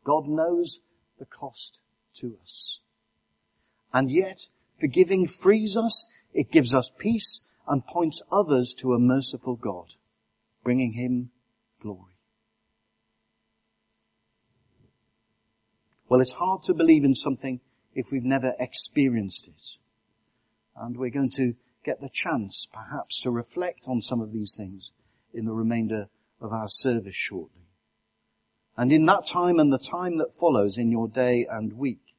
God 0.04 0.26
knows 0.26 0.80
the 1.18 1.26
cost 1.26 1.80
to 2.14 2.36
us. 2.42 2.80
And 3.92 4.10
yet, 4.10 4.38
forgiving 4.80 5.26
frees 5.26 5.76
us, 5.76 6.08
it 6.32 6.50
gives 6.50 6.74
us 6.74 6.90
peace, 6.98 7.42
and 7.68 7.86
points 7.86 8.22
others 8.30 8.74
to 8.80 8.94
a 8.94 8.98
merciful 8.98 9.56
God, 9.56 9.86
bringing 10.64 10.92
Him 10.92 11.30
glory. 11.80 12.16
Well, 16.08 16.20
it's 16.20 16.32
hard 16.32 16.62
to 16.64 16.74
believe 16.74 17.04
in 17.04 17.14
something 17.14 17.60
if 17.94 18.10
we've 18.10 18.24
never 18.24 18.52
experienced 18.58 19.48
it. 19.48 19.78
And 20.76 20.96
we're 20.96 21.10
going 21.10 21.30
to 21.36 21.54
get 21.84 22.00
the 22.00 22.10
chance, 22.12 22.68
perhaps, 22.72 23.22
to 23.22 23.30
reflect 23.30 23.86
on 23.88 24.00
some 24.00 24.20
of 24.20 24.32
these 24.32 24.54
things 24.56 24.92
in 25.34 25.44
the 25.44 25.52
remainder 25.52 26.08
of 26.40 26.52
our 26.52 26.68
service 26.68 27.14
shortly. 27.14 27.66
And 28.76 28.92
in 28.92 29.06
that 29.06 29.26
time 29.26 29.58
and 29.58 29.72
the 29.72 29.78
time 29.78 30.18
that 30.18 30.32
follows 30.32 30.78
in 30.78 30.90
your 30.90 31.08
day 31.08 31.46
and 31.50 31.72
week, 31.72 32.14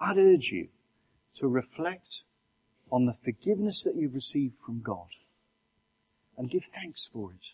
I'd 0.00 0.18
urge 0.18 0.50
you 0.50 0.68
to 1.36 1.48
reflect 1.48 2.24
on 2.90 3.06
the 3.06 3.12
forgiveness 3.12 3.84
that 3.84 3.96
you've 3.96 4.14
received 4.14 4.56
from 4.56 4.80
God 4.82 5.08
and 6.36 6.50
give 6.50 6.64
thanks 6.64 7.06
for 7.06 7.32
it. 7.32 7.46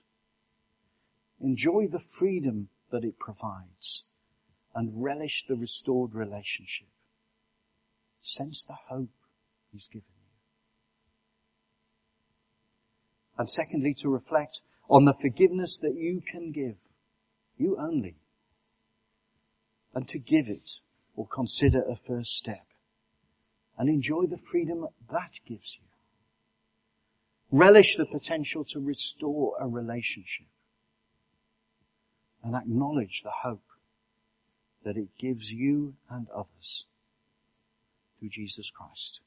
Enjoy 1.41 1.87
the 1.87 1.99
freedom 1.99 2.69
that 2.91 3.05
it 3.05 3.19
provides 3.19 4.05
and 4.75 5.03
relish 5.03 5.45
the 5.49 5.57
restored 5.57 6.15
relationship. 6.15 6.89
Sense 8.23 8.65
the 8.65 8.75
hope 8.89 9.11
He's 9.73 9.89
given 9.89 10.07
you. 10.09 10.27
And 13.39 13.49
secondly, 13.49 13.95
to 13.99 14.09
reflect 14.09 14.63
on 14.89 15.05
the 15.05 15.15
forgiveness 15.15 15.79
that 15.79 15.95
you 15.95 16.21
can 16.21 16.53
give, 16.53 16.79
you 17.59 17.77
only, 17.79 18.17
and 19.95 20.07
to 20.09 20.19
give 20.19 20.49
it 20.49 20.71
or 21.17 21.27
consider 21.27 21.83
a 21.83 21.97
first 21.97 22.33
step 22.33 22.67
and 23.79 23.89
enjoy 23.89 24.27
the 24.27 24.37
freedom 24.37 24.87
that 25.11 25.33
gives 25.47 25.77
you. 25.77 25.87
Relish 27.51 27.97
the 27.97 28.07
potential 28.07 28.65
to 28.65 28.81
restore 28.81 29.57
a 29.61 29.67
relationship 29.67 30.47
and 32.43 32.55
acknowledge 32.55 33.23
the 33.23 33.31
hope 33.31 33.63
that 34.85 34.97
it 34.97 35.09
gives 35.19 35.51
you 35.51 35.95
and 36.11 36.29
others 36.31 36.87
through 38.19 38.29
Jesus 38.29 38.71
Christ. 38.71 39.21